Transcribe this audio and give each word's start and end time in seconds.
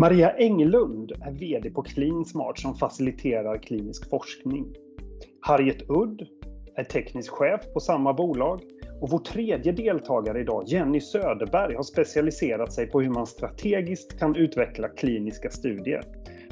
Maria 0.00 0.30
Englund 0.30 1.12
är 1.12 1.30
VD 1.30 1.70
på 1.70 1.82
Cleansmart 1.82 2.58
som 2.58 2.74
faciliterar 2.74 3.58
klinisk 3.58 4.10
forskning. 4.10 4.66
Harriet 5.40 5.90
Udd 5.90 6.26
är 6.76 6.84
teknisk 6.84 7.32
chef 7.32 7.60
på 7.74 7.80
samma 7.80 8.12
bolag 8.12 8.60
och 9.00 9.10
vår 9.10 9.18
tredje 9.18 9.72
deltagare 9.72 10.40
idag, 10.40 10.64
Jenny 10.66 11.00
Söderberg, 11.00 11.74
har 11.74 11.82
specialiserat 11.82 12.72
sig 12.72 12.86
på 12.86 13.00
hur 13.00 13.10
man 13.10 13.26
strategiskt 13.26 14.18
kan 14.18 14.36
utveckla 14.36 14.88
kliniska 14.88 15.50
studier. 15.50 16.02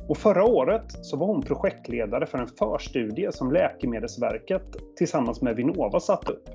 Och 0.08 0.16
förra 0.16 0.44
året 0.44 0.86
så 0.88 1.16
var 1.16 1.26
hon 1.26 1.42
projektledare 1.42 2.26
för 2.26 2.38
en 2.38 2.48
förstudie 2.48 3.32
som 3.32 3.52
Läkemedelsverket 3.52 4.76
tillsammans 4.96 5.42
med 5.42 5.56
Vinnova 5.56 6.00
satt 6.00 6.28
upp. 6.28 6.48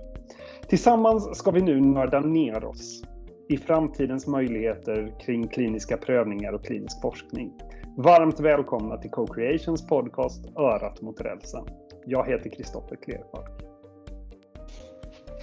Tillsammans 0.69 1.37
ska 1.37 1.51
vi 1.51 1.61
nu 1.61 1.81
nörda 1.81 2.19
ner 2.19 2.63
oss 2.63 3.03
i 3.49 3.57
framtidens 3.57 4.27
möjligheter 4.27 5.19
kring 5.19 5.47
kliniska 5.47 5.97
prövningar 5.97 6.53
och 6.53 6.65
klinisk 6.65 7.01
forskning. 7.01 7.51
Varmt 7.97 8.39
välkomna 8.39 8.97
till 8.97 9.11
Co-Creations 9.11 9.87
podcast 9.87 10.57
Örat 10.57 11.01
mot 11.01 11.21
rälsen. 11.21 11.65
Jag 12.05 12.27
heter 12.27 12.49
Kristoffer 12.49 12.95
Klerpark. 12.95 13.63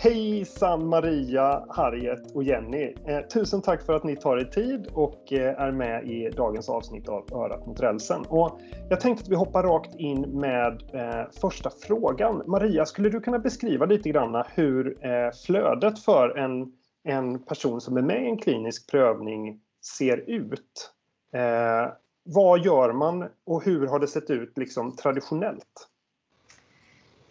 Hejsan 0.02 0.86
Maria, 0.88 1.64
Harriet 1.68 2.32
och 2.34 2.42
Jenny! 2.44 2.94
Eh, 3.06 3.20
tusen 3.20 3.62
tack 3.62 3.82
för 3.82 3.92
att 3.92 4.04
ni 4.04 4.16
tar 4.16 4.38
er 4.38 4.44
tid 4.44 4.86
och 4.92 5.32
eh, 5.32 5.60
är 5.60 5.72
med 5.72 6.04
i 6.04 6.30
dagens 6.30 6.68
avsnitt 6.68 7.08
av 7.08 7.26
Örat 7.32 7.66
mot 7.66 7.80
rälsen. 7.80 8.22
Och 8.28 8.60
jag 8.88 9.00
tänkte 9.00 9.22
att 9.22 9.28
vi 9.28 9.34
hoppar 9.34 9.62
rakt 9.62 9.94
in 9.94 10.20
med 10.20 10.82
eh, 10.92 11.30
första 11.40 11.70
frågan. 11.70 12.42
Maria, 12.46 12.84
skulle 12.86 13.08
du 13.08 13.20
kunna 13.20 13.38
beskriva 13.38 13.86
lite 13.86 14.08
grann 14.08 14.44
hur 14.54 15.06
eh, 15.06 15.30
flödet 15.46 15.98
för 15.98 16.38
en 16.38 16.72
en 17.04 17.38
person 17.38 17.80
som 17.80 17.96
är 17.96 18.02
med 18.02 18.24
i 18.24 18.26
en 18.26 18.38
klinisk 18.38 18.90
prövning 18.90 19.60
ser 19.98 20.30
ut. 20.30 20.90
Eh, 21.34 21.92
vad 22.22 22.64
gör 22.64 22.92
man 22.92 23.28
och 23.44 23.64
hur 23.64 23.86
har 23.86 23.98
det 23.98 24.06
sett 24.06 24.30
ut 24.30 24.58
liksom, 24.58 24.96
traditionellt? 24.96 25.88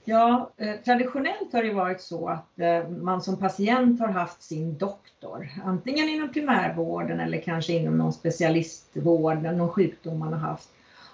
Ja, 0.03 0.51
eh, 0.57 0.75
traditionellt 0.85 1.53
har 1.53 1.63
det 1.63 1.73
varit 1.73 2.01
så 2.01 2.27
att 2.27 2.59
eh, 2.59 2.89
man 2.89 3.21
som 3.21 3.37
patient 3.37 3.99
har 3.99 4.07
haft 4.07 4.41
sin 4.41 4.77
doktor, 4.77 5.49
antingen 5.65 6.09
inom 6.09 6.33
primärvården 6.33 7.19
eller 7.19 7.41
kanske 7.41 7.73
inom 7.73 7.97
någon 7.97 8.13
specialistvård, 8.13 9.41
någon 9.41 9.69
sjukdom 9.69 10.19
man 10.19 10.33
har 10.33 10.39
haft. 10.39 10.69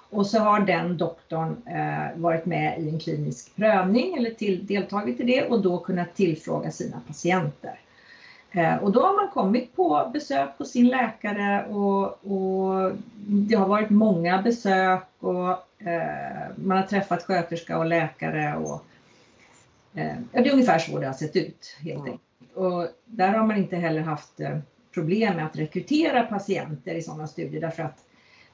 Och 0.09 0.27
så 0.27 0.39
har 0.39 0.59
den 0.59 0.97
doktorn 0.97 1.67
eh, 1.67 2.21
varit 2.21 2.45
med 2.45 2.81
i 2.81 2.89
en 2.89 2.99
klinisk 2.99 3.55
prövning 3.55 4.17
eller 4.17 4.29
till, 4.29 4.65
deltagit 4.65 5.19
i 5.19 5.23
det 5.23 5.45
och 5.45 5.61
då 5.61 5.77
kunnat 5.77 6.15
tillfråga 6.15 6.71
sina 6.71 7.01
patienter. 7.07 7.79
Eh, 8.55 8.75
och 8.75 8.91
då 8.91 9.01
har 9.01 9.15
man 9.15 9.31
kommit 9.31 9.75
på 9.75 10.09
besök 10.13 10.49
hos 10.57 10.71
sin 10.71 10.87
läkare 10.87 11.65
och, 11.65 12.03
och 12.05 12.91
det 13.27 13.55
har 13.55 13.67
varit 13.67 13.89
många 13.89 14.41
besök 14.41 15.03
och 15.19 15.49
eh, 15.87 16.47
man 16.55 16.77
har 16.77 16.83
träffat 16.83 17.23
sköterska 17.23 17.77
och 17.77 17.85
läkare. 17.85 18.55
Och, 18.55 18.85
eh, 19.93 20.15
ja, 20.31 20.41
det 20.41 20.49
är 20.49 20.53
ungefär 20.53 20.79
så 20.79 20.99
det 20.99 21.05
har 21.05 21.13
sett 21.13 21.35
ut 21.35 21.77
helt 21.79 21.99
mm. 21.99 22.11
enkelt. 22.11 22.21
Och 22.53 22.87
där 23.05 23.29
har 23.29 23.45
man 23.45 23.57
inte 23.57 23.75
heller 23.75 24.01
haft 24.01 24.39
eh, 24.39 24.57
problem 24.93 25.35
med 25.35 25.45
att 25.45 25.57
rekrytera 25.57 26.23
patienter 26.23 26.95
i 26.95 27.01
sådana 27.01 27.27
studier 27.27 27.61
därför 27.61 27.83
att 27.83 28.03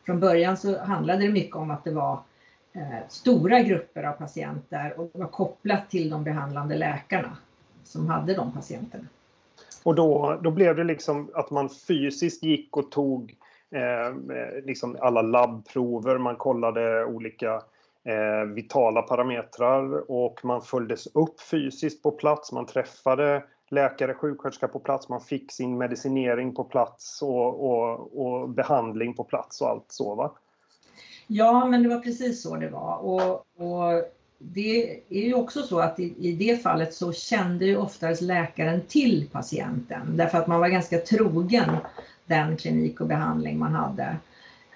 från 0.06 0.20
början 0.20 0.58
så 0.58 0.80
handlade 0.80 1.22
det 1.22 1.32
mycket 1.32 1.56
om 1.56 1.72
att 1.72 1.84
det 1.84 1.92
var 1.92 2.20
eh, 2.74 3.08
stora 3.10 3.60
grupper 3.60 4.04
av 4.04 4.14
patienter 4.14 5.00
och 5.00 5.10
var 5.14 5.28
kopplat 5.28 5.90
till 5.90 6.10
de 6.10 6.24
behandlande 6.24 6.76
läkarna 6.76 7.38
som 7.84 8.08
hade 8.08 8.34
de 8.34 8.52
patienterna. 8.52 9.06
Och 9.84 9.96
då, 9.96 10.40
då 10.44 10.52
blev 10.52 10.76
det 10.76 10.84
liksom 10.84 11.30
att 11.34 11.52
man 11.52 11.70
fysiskt 11.70 12.44
gick 12.44 12.78
och 12.78 12.92
tog 12.92 13.36
eh, 13.72 14.16
liksom 14.64 14.98
alla 15.02 15.22
labbprover, 15.22 16.18
man 16.18 16.36
kollade 16.36 17.06
olika 17.06 17.62
eh, 18.04 18.46
vitala 18.54 19.02
parametrar 19.02 20.12
och 20.12 20.40
man 20.44 20.62
följdes 20.62 21.08
upp 21.08 21.42
fysiskt 21.42 22.04
på 22.04 22.12
plats, 22.12 22.52
man 22.52 22.66
träffade 22.66 23.44
läkare, 23.70 24.14
sjuksköterska 24.14 24.68
på 24.68 24.80
plats, 24.80 25.10
man 25.10 25.22
fick 25.22 25.52
sin 25.52 25.78
medicinering 25.78 26.56
på 26.56 26.64
plats 26.64 27.22
och, 27.22 27.72
och, 27.72 28.26
och 28.26 28.50
behandling 28.50 29.14
på 29.14 29.24
plats 29.24 29.62
och 29.62 29.70
allt 29.70 29.86
så 29.88 30.16
va? 30.16 30.32
Ja, 31.28 31.66
men 31.66 31.84
det 31.84 31.90
var 31.90 32.00
precis 32.00 32.44
så 32.44 32.56
det 32.56 32.70
var. 32.70 32.98
Och, 32.98 33.32
och 33.56 34.04
det 34.44 35.00
är 35.10 35.22
ju 35.22 35.34
också 35.34 35.64
så 35.64 35.80
att 35.80 36.00
i, 36.00 36.14
i 36.18 36.32
det 36.32 36.64
fallet 36.64 36.94
så 36.94 37.14
kände 37.14 37.66
ju 37.66 37.78
oftast 37.78 38.22
läkaren 38.22 38.82
till 38.88 39.30
patienten 39.32 40.18
därför 40.18 40.38
att 40.38 40.48
man 40.48 40.60
var 40.60 40.68
ganska 40.68 40.98
trogen 40.98 41.78
den 42.26 42.58
klinik 42.58 43.02
och 43.02 43.08
behandling 43.08 43.60
man 43.60 43.74
hade. 43.74 44.18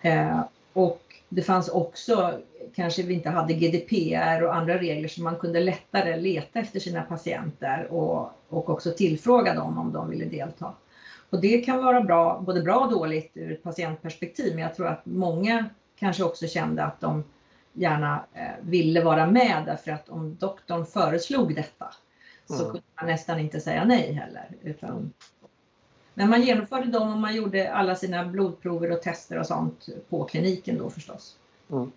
Eh, 0.01 0.41
och 0.73 1.01
det 1.29 1.41
fanns 1.41 1.69
också, 1.69 2.39
kanske 2.75 3.03
vi 3.03 3.13
inte 3.13 3.29
hade 3.29 3.53
GDPR 3.53 4.43
och 4.43 4.55
andra 4.55 4.77
regler 4.77 5.07
så 5.07 5.21
man 5.21 5.35
kunde 5.35 5.59
lättare 5.59 6.17
leta 6.17 6.59
efter 6.59 6.79
sina 6.79 7.01
patienter 7.01 7.87
och, 7.91 8.31
och 8.49 8.69
också 8.69 8.91
tillfråga 8.91 9.53
dem 9.53 9.77
om 9.77 9.93
de 9.93 10.09
ville 10.09 10.25
delta. 10.25 10.73
Och 11.29 11.41
det 11.41 11.61
kan 11.61 11.83
vara 11.83 12.01
bra, 12.01 12.41
både 12.45 12.61
bra 12.61 12.75
och 12.75 12.91
dåligt 12.91 13.31
ur 13.33 13.51
ett 13.51 13.63
patientperspektiv 13.63 14.53
men 14.53 14.63
jag 14.63 14.75
tror 14.75 14.87
att 14.87 15.05
många 15.05 15.65
kanske 15.99 16.23
också 16.23 16.47
kände 16.47 16.83
att 16.83 17.01
de 17.01 17.23
gärna 17.75 18.25
eh, 18.33 18.41
ville 18.61 19.03
vara 19.03 19.27
med 19.27 19.63
därför 19.65 19.91
att 19.91 20.09
om 20.09 20.35
doktorn 20.39 20.85
föreslog 20.85 21.55
detta 21.55 21.93
så 22.45 22.53
mm. 22.53 22.65
kunde 22.65 22.87
man 22.95 23.05
nästan 23.05 23.39
inte 23.39 23.59
säga 23.59 23.85
nej 23.85 24.13
heller. 24.13 24.49
Utan, 24.63 25.13
men 26.13 26.29
man 26.29 26.41
genomförde 26.41 26.91
dem 26.91 27.13
och 27.13 27.19
man 27.19 27.35
gjorde 27.35 27.73
alla 27.73 27.95
sina 27.95 28.25
blodprover 28.25 28.91
och 28.91 29.01
tester 29.01 29.39
och 29.39 29.45
sånt 29.45 29.87
på 30.09 30.23
kliniken 30.23 30.77
då 30.77 30.89
förstås. 30.89 31.37
Mm. 31.71 31.91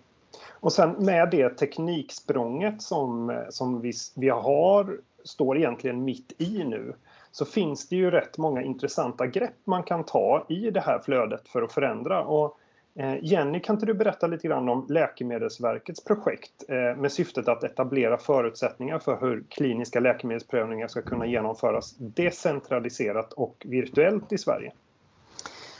Och 0.49 0.73
sen 0.73 0.91
med 0.91 1.29
det 1.31 1.49
tekniksprånget 1.49 2.81
som, 2.81 3.43
som 3.49 3.81
vi, 3.81 3.93
vi 4.15 4.29
har, 4.29 4.99
står 5.23 5.57
egentligen 5.57 6.03
mitt 6.03 6.33
i 6.37 6.63
nu, 6.63 6.93
så 7.31 7.45
finns 7.45 7.89
det 7.89 7.95
ju 7.95 8.11
rätt 8.11 8.37
många 8.37 8.61
intressanta 8.61 9.27
grepp 9.27 9.55
man 9.63 9.83
kan 9.83 10.03
ta 10.03 10.45
i 10.49 10.71
det 10.71 10.79
här 10.79 10.99
flödet 10.99 11.47
för 11.47 11.61
att 11.61 11.71
förändra. 11.71 12.23
Och 12.25 12.58
Eh, 12.95 13.15
Jenny, 13.21 13.59
kan 13.59 13.75
inte 13.75 13.85
du 13.85 13.93
berätta 13.93 14.27
lite 14.27 14.47
grann 14.47 14.69
om 14.69 14.85
Läkemedelsverkets 14.89 16.03
projekt 16.03 16.69
eh, 16.69 16.97
med 16.97 17.11
syftet 17.11 17.47
att 17.47 17.63
etablera 17.63 18.17
förutsättningar 18.17 18.99
för 18.99 19.21
hur 19.21 19.43
kliniska 19.49 19.99
läkemedelsprövningar 19.99 20.87
ska 20.87 21.01
kunna 21.01 21.25
genomföras 21.25 21.95
decentraliserat 21.97 23.33
och 23.33 23.65
virtuellt 23.65 24.33
i 24.33 24.37
Sverige? 24.37 24.71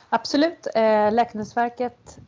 Absolut. 0.09 0.67
Eh, 0.75 1.11
Läkemedelsverket 1.11 2.19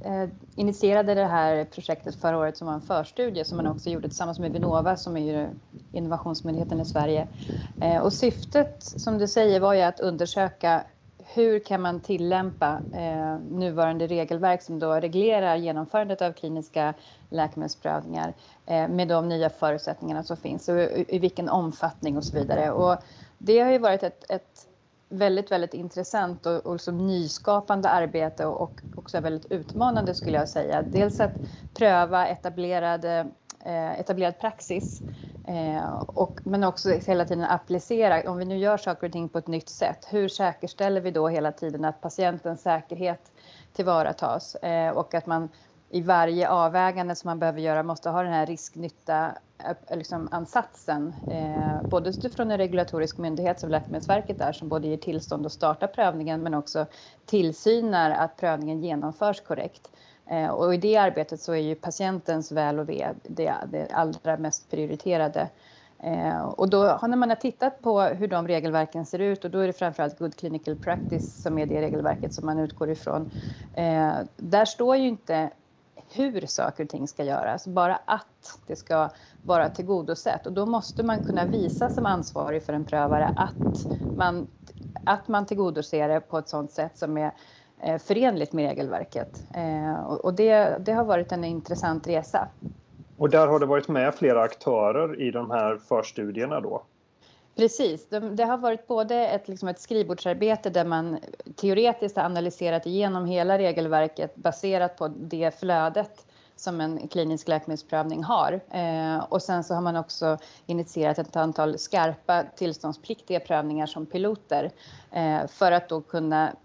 initierade 0.56 1.14
det 1.14 1.26
här 1.26 1.66
projektet 1.66 2.16
förra 2.16 2.38
året 2.38 2.58
som 2.58 2.68
var 2.68 2.74
en 2.74 2.82
förstudie 2.82 3.46
som 3.46 3.58
man 3.58 3.68
också 3.68 3.90
gjorde 3.90 4.08
tillsammans 4.08 4.40
med 4.40 4.52
Vinnova 4.52 4.98
som 4.98 5.18
är 5.18 5.50
innovationsmyndigheten 5.92 6.82
i 6.82 6.86
Sverige. 6.86 7.28
Och 8.04 8.14
syftet 8.14 8.84
som 8.84 9.18
du 9.18 9.28
säger 9.28 9.60
var 9.60 9.74
ju 9.74 9.82
att 9.82 10.00
undersöka 10.00 10.84
hur 11.34 11.60
kan 11.60 11.82
man 11.82 12.00
tillämpa 12.00 12.82
eh, 12.92 13.40
nuvarande 13.40 14.08
regelverk 14.08 14.62
som 14.62 14.80
då 14.80 14.94
reglerar 14.94 15.56
genomförandet 15.56 16.22
av 16.22 16.32
kliniska 16.34 16.94
läkemedelsprövningar 17.30 18.34
eh, 18.66 18.88
med 18.88 19.08
de 19.08 19.30
nya 19.30 19.50
förutsättningarna 19.50 20.24
som 20.24 20.38
finns 20.38 20.70
och 20.70 20.80
i, 20.80 21.06
i, 21.08 21.20
vilken 21.20 21.50
omfattning 21.50 22.18
och 22.18 22.24
så 22.24 22.36
vidare. 22.36 22.72
Och 22.72 22.98
det 23.38 23.60
har 23.60 23.72
ju 23.72 23.78
varit 23.78 24.04
ett, 24.04 24.32
ett 24.32 24.68
väldigt, 25.10 25.52
väldigt 25.52 25.74
intressant 25.74 26.46
och, 26.46 26.66
och 26.66 26.74
liksom 26.74 27.08
nyskapande 27.08 27.90
arbete 27.90 28.46
och, 28.46 28.62
och 28.62 28.82
också 28.96 29.20
väldigt 29.20 29.52
utmanande 29.52 30.14
skulle 30.14 30.38
jag 30.38 30.50
säga. 30.50 30.82
Dels 30.82 31.20
att 31.20 31.46
pröva 31.74 32.28
etablerade 32.28 33.28
Eh, 33.66 34.00
etablerad 34.00 34.40
praxis. 34.40 35.04
Eh, 35.44 35.94
och, 35.94 36.40
men 36.44 36.64
också 36.64 36.90
hela 36.90 37.26
tiden 37.26 37.44
applicera, 37.44 38.32
om 38.32 38.38
vi 38.38 38.46
nu 38.46 38.58
gör 38.58 38.78
saker 38.78 39.08
och 39.08 39.14
ting 39.14 39.30
på 39.30 39.38
ett 39.38 39.48
nytt 39.48 39.70
sätt, 39.70 40.08
hur 40.10 40.28
säkerställer 40.28 41.02
vi 41.02 41.12
då 41.12 41.28
hela 41.28 41.52
tiden 41.52 41.86
att 41.86 42.02
patientens 42.02 42.62
säkerhet 42.62 43.32
tillvaratas 43.74 44.56
eh, 44.56 44.92
och 44.92 45.14
att 45.14 45.26
man 45.26 45.50
i 45.90 46.02
varje 46.02 46.50
avvägande 46.50 47.16
som 47.16 47.28
man 47.28 47.40
behöver 47.40 47.60
göra 47.60 47.84
måste 47.84 48.10
ha 48.10 48.24
den 48.24 48.34
här 48.34 48.46
risknytta 48.46 49.32
liksom 49.92 50.28
ansatsen. 50.32 51.16
Liksom 51.26 51.82
både 51.90 52.14
från 52.36 52.52
en 52.52 52.58
regulatorisk 52.58 53.18
myndighet 53.18 53.60
som 53.60 53.70
Läkemedelsverket 53.70 54.42
är 54.42 54.52
som 54.52 54.70
både 54.70 54.88
ger 54.88 54.98
tillstånd 54.98 55.46
att 55.46 55.52
starta 55.52 55.88
prövningen 55.88 56.44
men 56.44 56.54
också 56.54 56.86
tillsynar 57.26 58.12
att 58.12 58.38
prövningen 58.38 58.82
genomförs 58.82 59.42
korrekt. 59.42 59.92
Eh, 60.32 60.50
och 60.50 60.74
i 60.74 60.78
det 60.78 60.98
arbetet 60.98 61.42
så 61.42 61.54
är 61.54 61.58
ju 61.58 61.76
patientens 61.76 62.52
väl 62.52 62.80
och 62.80 62.90
ve 62.90 63.14
det, 63.24 63.54
det 63.72 63.88
allra 63.92 64.38
mest 64.38 64.72
prioriterade. 64.72 65.50
Eh, 66.04 66.44
och 66.44 66.70
då 66.70 67.00
när 67.02 67.18
man 67.18 67.30
har 67.30 67.36
tittat 67.36 67.82
på 67.82 68.02
hur 68.02 68.28
de 68.28 68.48
regelverken 68.48 69.06
ser 69.06 69.20
ut 69.20 69.46
och 69.46 69.52
då 69.52 69.60
är 69.60 69.68
det 69.68 69.74
framförallt 69.74 70.20
Good 70.20 70.36
Clinical 70.36 70.76
Practice 70.76 71.42
som 71.42 71.58
är 71.58 71.66
det 71.66 71.82
regelverket 71.82 72.34
som 72.34 72.46
man 72.46 72.60
utgår 72.60 72.90
ifrån. 72.90 73.28
Eh, 73.74 74.14
där 74.38 74.66
står 74.66 74.96
ju 74.96 75.08
inte 75.08 75.50
hur 76.14 76.46
saker 76.46 76.84
och 76.84 76.90
ting 76.90 77.08
ska 77.08 77.24
göras, 77.24 77.68
bara 77.68 77.96
att 77.96 78.60
det 78.68 78.76
ska 78.76 79.10
vara 79.44 79.70
tillgodosett. 79.70 80.48
Och 80.48 80.54
då 80.54 80.66
måste 80.66 81.04
man 81.04 81.20
kunna 81.20 81.46
visa 81.46 81.90
som 81.90 82.06
ansvarig 82.06 82.64
för 82.64 82.74
en 82.74 82.86
prövare 82.86 83.28
att 83.36 83.88
man, 84.14 84.48
att 85.04 85.28
man 85.28 85.46
tillgodoser 85.46 86.08
det 86.08 86.20
på 86.20 86.38
ett 86.38 86.50
sådant 86.50 86.72
sätt 86.72 86.98
som 86.98 87.18
är 87.18 87.32
förenligt 88.00 88.54
med 88.54 88.68
regelverket. 88.68 89.44
Eh, 89.54 90.04
och 90.04 90.34
det, 90.34 90.78
det 90.86 90.92
har 90.92 91.04
varit 91.04 91.32
en 91.32 91.44
intressant 91.44 92.08
resa. 92.08 92.48
Och 93.18 93.30
där 93.30 93.48
har 93.48 93.60
det 93.60 93.66
varit 93.66 93.88
med 93.88 94.16
flera 94.16 94.42
aktörer 94.42 95.22
i 95.22 95.32
de 95.32 95.52
här 95.52 95.78
förstudierna 95.78 96.62
då? 96.62 96.84
Precis, 97.56 98.10
det 98.10 98.44
har 98.44 98.58
varit 98.58 98.88
både 98.88 99.28
ett, 99.28 99.48
liksom 99.48 99.68
ett 99.70 99.80
skrivbordsarbete 99.80 100.70
där 100.70 100.86
man 100.86 101.20
teoretiskt 101.56 102.18
har 102.18 102.24
analyserat 102.24 102.86
igenom 102.86 103.26
hela 103.26 103.58
regelverket 103.58 104.36
baserat 104.36 104.98
på 104.98 105.08
det 105.08 105.60
flödet 105.60 106.26
som 106.56 106.82
en 106.82 107.08
klinisk 107.08 107.48
läkemedelsprövning 107.48 108.24
har. 108.24 108.62
Eh, 108.70 109.24
och 109.30 109.42
sen 109.42 109.64
så 109.64 109.74
har 109.74 109.82
man 109.82 109.96
också 109.96 110.38
initierat 110.66 111.20
ett 111.20 111.36
antal 111.36 111.78
skarpa 111.78 112.44
tillståndspliktiga 112.56 113.40
prövningar 113.40 113.86
som 113.86 114.06
piloter 114.06 114.72
eh, 115.12 115.48
för 115.48 115.72
att 115.72 115.90
då 115.90 116.02
kunna 116.02 116.56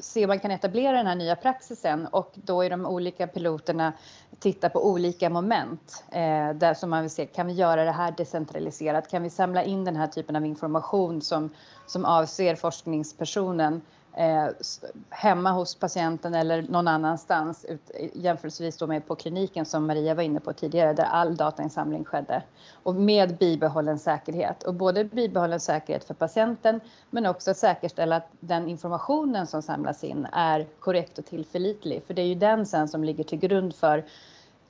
se 0.00 0.24
om 0.24 0.28
man 0.28 0.40
kan 0.40 0.50
etablera 0.50 0.96
den 0.96 1.06
här 1.06 1.14
nya 1.14 1.36
praxisen 1.36 2.06
och 2.06 2.32
då 2.34 2.62
är 2.62 2.70
de 2.70 2.86
olika 2.86 3.26
piloterna 3.26 3.92
titta 4.38 4.68
på 4.68 4.86
olika 4.86 5.30
moment 5.30 6.04
eh, 6.10 6.50
där 6.54 6.74
som 6.74 6.90
man 6.90 7.02
vill 7.02 7.10
se, 7.10 7.26
kan 7.26 7.46
vi 7.46 7.52
göra 7.52 7.84
det 7.84 7.90
här 7.92 8.14
decentraliserat? 8.16 9.10
Kan 9.10 9.22
vi 9.22 9.30
samla 9.30 9.64
in 9.64 9.84
den 9.84 9.96
här 9.96 10.06
typen 10.06 10.36
av 10.36 10.46
information 10.46 11.22
som, 11.22 11.50
som 11.86 12.04
avser 12.04 12.54
forskningspersonen 12.54 13.80
eh, 14.16 14.48
hemma 15.10 15.52
hos 15.52 15.74
patienten 15.74 16.34
eller 16.34 16.62
någon 16.62 16.88
annanstans 16.88 17.64
ut, 17.64 17.90
jämförelsevis 18.14 18.76
då 18.76 18.86
med 18.86 19.06
på 19.06 19.14
kliniken 19.14 19.64
som 19.64 19.86
Maria 19.86 20.14
var 20.14 20.22
inne 20.22 20.40
på 20.40 20.52
tidigare 20.52 20.92
där 20.92 21.04
all 21.04 21.36
datainsamling 21.36 22.04
skedde. 22.04 22.42
Och 22.82 22.94
med 22.94 23.36
bibehållen 23.36 23.98
säkerhet. 23.98 24.62
Och 24.62 24.74
både 24.74 25.04
bibehållen 25.04 25.60
säkerhet 25.60 26.04
för 26.04 26.14
patienten 26.14 26.80
men 27.10 27.26
också 27.26 27.54
säkerställa 27.54 28.16
att 28.16 28.28
den 28.40 28.68
informationen 28.68 29.46
som 29.46 29.62
samlas 29.62 30.04
in 30.04 30.26
är 30.32 30.66
korrekt 30.80 31.18
och 31.18 31.26
tillförlitlig. 31.26 32.02
För 32.06 32.14
det 32.14 32.22
är 32.22 32.26
ju 32.26 32.34
den 32.34 32.66
sen 32.66 32.88
som 32.88 33.04
ligger 33.04 33.24
till 33.24 33.38
grund 33.38 33.74
för 33.74 34.04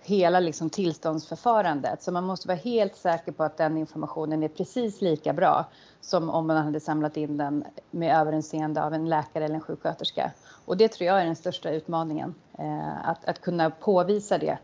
hela 0.07 0.41
liksom 0.41 0.71
tillståndsförfarandet. 0.71 2.03
Så 2.03 2.13
man 2.13 2.25
måste 2.25 2.49
vara 2.49 2.59
helt 2.59 2.97
säker 2.97 3.33
på 3.33 3.45
att 3.45 3.57
den 3.57 3.77
informationen 3.77 4.43
är 4.43 4.49
precis 4.49 5.01
lika 5.01 5.33
bra 5.33 5.65
som 6.01 6.31
om 6.31 6.47
man 6.47 6.57
hade 6.57 6.81
samlat 6.81 7.17
in 7.17 7.37
den 7.37 7.65
med 7.91 8.21
överinseende 8.21 8.85
av 8.85 8.95
en 8.95 9.09
läkare 9.09 9.45
eller 9.45 9.55
en 9.55 9.61
sjuksköterska. 9.61 10.31
Och 10.65 10.77
det 10.77 10.89
tror 10.89 11.07
jag 11.07 11.21
är 11.21 11.25
den 11.25 11.37
största 11.37 11.71
utmaningen, 11.71 12.35
eh, 12.59 13.09
att, 13.09 13.25
att 13.25 13.41
kunna 13.41 13.71
påvisa 13.71 14.39
det 14.39 14.59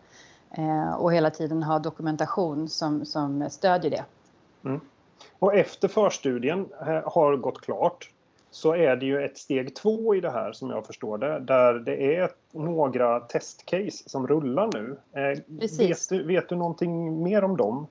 eh, 0.50 0.94
och 0.94 1.12
hela 1.12 1.30
tiden 1.30 1.62
ha 1.62 1.78
dokumentation 1.78 2.68
som, 2.68 3.04
som 3.04 3.50
stödjer 3.50 3.90
det. 3.90 4.04
Mm. 4.64 4.80
Och 5.38 5.54
efter 5.54 5.88
förstudien 5.88 6.68
eh, 6.80 7.12
har 7.12 7.36
gått 7.36 7.60
klart 7.60 8.10
så 8.52 8.74
är 8.74 8.96
det 8.96 9.06
ju 9.06 9.24
ett 9.24 9.38
steg 9.38 9.74
två 9.76 10.14
i 10.14 10.20
det 10.20 10.30
här 10.30 10.52
som 10.52 10.70
jag 10.70 10.86
förstår 10.86 11.18
det, 11.18 11.40
där 11.40 11.74
det 11.74 12.16
är 12.16 12.30
några 12.52 13.20
testcase 13.20 14.08
som 14.08 14.26
rullar 14.26 14.70
nu. 14.74 14.96
Vet 15.46 16.08
du, 16.08 16.22
vet 16.22 16.48
du 16.48 16.56
någonting 16.56 17.22
mer 17.22 17.44
om 17.44 17.56
dem? 17.56 17.86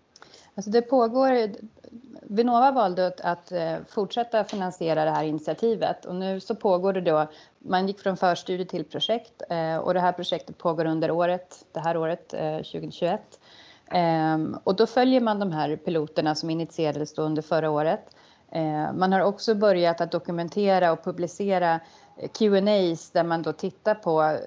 Alltså 0.56 0.72
det 0.72 0.81
pågår, 0.81 1.50
Vinnova 2.22 2.72
valde 2.72 3.13
att, 3.24 3.52
eh, 3.52 3.75
fortsätta 3.90 4.44
finansiera 4.44 5.06
det 5.06 5.12
här 5.12 5.24
initiativet 5.24 6.06
och 6.06 6.16
nu 6.16 6.40
så 6.40 6.56
pågår 6.56 6.94
det 6.94 7.02
då, 7.02 7.28
man 7.60 7.88
gick 7.88 8.00
från 8.00 8.18
förstudie 8.18 8.66
till 8.66 8.86
projekt 8.86 9.42
eh, 9.50 9.78
och 9.78 9.94
det 9.94 10.00
här 10.00 10.12
projektet 10.12 10.58
pågår 10.58 10.86
under 10.86 11.12
året, 11.12 11.66
det 11.72 11.80
här 11.80 11.98
året 11.98 12.28
2021. 12.28 13.22
Eh, 13.86 14.00
ehm, 14.00 14.58
och 14.63 14.75
då 14.75 14.88
följer 14.88 15.22
man 15.22 15.40
de 15.40 15.52
här 15.52 15.75
piloterna 15.75 16.36
som 16.36 16.50
initierades 16.50 17.13
då 17.13 17.22
under 17.22 17.42
förra 17.42 17.69
året. 17.69 18.16
Eh, 18.51 18.94
man 18.94 19.13
har 19.13 19.21
också 19.21 19.56
börjat 19.56 20.01
att 20.01 20.12
dokumentera 20.12 20.92
och 20.92 21.03
publicera 21.03 21.80
eh, 22.18 22.30
Q&As 22.30 23.12
där 23.12 23.24
man 23.24 23.42
då 23.42 23.53
tittar 23.53 23.95
på 23.95 24.38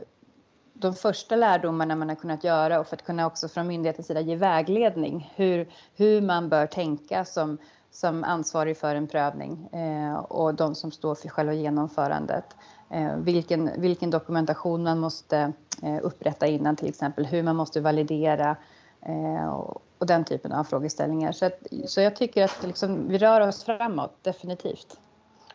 de 0.75 0.95
första 0.95 1.37
lärdomarna 1.37 1.97
man 1.97 2.09
har 2.09 2.17
kunnat 2.17 2.45
göra 2.45 2.81
och 2.81 2.87
för 2.87 2.97
att 2.97 3.05
kunna 3.05 3.27
också 3.27 3.49
från 3.49 3.67
myndighetens 3.67 4.07
sida 4.07 4.21
ge 4.21 4.37
vägledning 4.37 5.33
hur, 5.35 5.69
hur 5.97 6.21
man 6.21 6.49
bör 6.49 6.67
tänka 6.67 7.25
som, 7.25 7.59
som 7.91 8.25
ansvarig 8.25 8.77
för 8.77 8.97
en 8.97 9.07
prövning 9.07 9.69
eh, 9.73 10.15
och 10.15 10.55
de 10.55 10.75
som 10.75 10.91
står 10.91 11.15
för 11.15 11.29
själva 11.29 11.53
genomförandet. 11.53 12.45
Eh, 12.91 13.17
vilken, 13.17 13.71
vilken 13.81 14.11
dokumentation 14.11 14.83
man 14.83 14.99
måste 14.99 15.53
eh, 15.83 15.99
upprätta 16.03 16.47
innan 16.47 16.77
till 16.77 16.89
exempel, 16.89 17.27
hur 17.27 17.43
man 17.43 17.57
måste 17.57 17.81
validera 17.81 18.57
eh, 19.01 19.49
och, 19.49 19.83
och, 20.05 20.09
den 20.09 20.25
typen 20.25 20.53
av 20.53 20.65
frågeställningar. 20.65 21.33
Så, 21.33 21.47
att, 21.47 21.59
så 21.85 22.01
jag 22.01 22.17
tycker 22.17 22.45
att 22.45 22.63
liksom, 22.67 23.09
vi 23.09 23.19
rör 23.19 23.49
oss 23.49 23.65
framåt, 23.65 24.17
definitivt. 24.23 24.99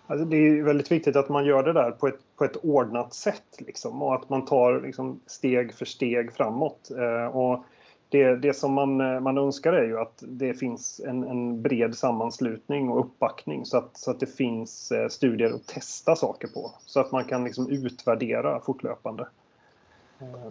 Alltså 0.08 0.26
det 0.26 0.38
är 0.38 0.64
väldigt 0.64 0.92
viktigt 0.92 1.16
att 1.16 1.30
man 1.30 1.46
gör 1.46 1.64
det 1.64 1.74
där 1.74 1.92
på 1.92 2.08
ett, 2.08 2.20
på 2.38 2.46
ett 2.46 2.56
ordnat 2.56 3.14
sätt 3.14 3.58
liksom, 3.60 4.02
och 4.02 4.16
att 4.16 4.30
man 4.30 4.46
tar 4.46 4.82
liksom, 4.82 5.20
steg 5.26 5.74
för 5.74 5.86
steg 5.86 6.34
framåt. 6.34 6.92
Eh, 6.92 7.36
och 7.36 7.64
det, 8.10 8.36
det 8.36 8.54
som 8.54 8.74
man, 8.74 9.02
eh, 9.02 9.20
man 9.20 9.38
önskar 9.38 9.74
är 9.74 9.86
ju 9.86 10.00
att 10.00 10.24
det 10.28 10.54
finns 10.54 11.02
en, 11.06 11.24
en 11.24 11.62
bred 11.62 11.96
sammanslutning 11.96 12.90
och 12.90 13.00
uppbackning 13.00 13.66
så 13.66 13.78
att, 13.78 13.98
så 13.98 14.12
att 14.12 14.20
det 14.20 14.36
finns 14.36 14.92
eh, 14.92 15.08
studier 15.08 15.50
att 15.50 15.68
testa 15.68 16.16
saker 16.16 16.48
på. 16.48 16.72
Så 16.86 17.00
att 17.00 17.12
man 17.12 17.24
kan 17.24 17.44
liksom 17.44 17.70
utvärdera 17.70 18.60
fortlöpande. 18.60 19.28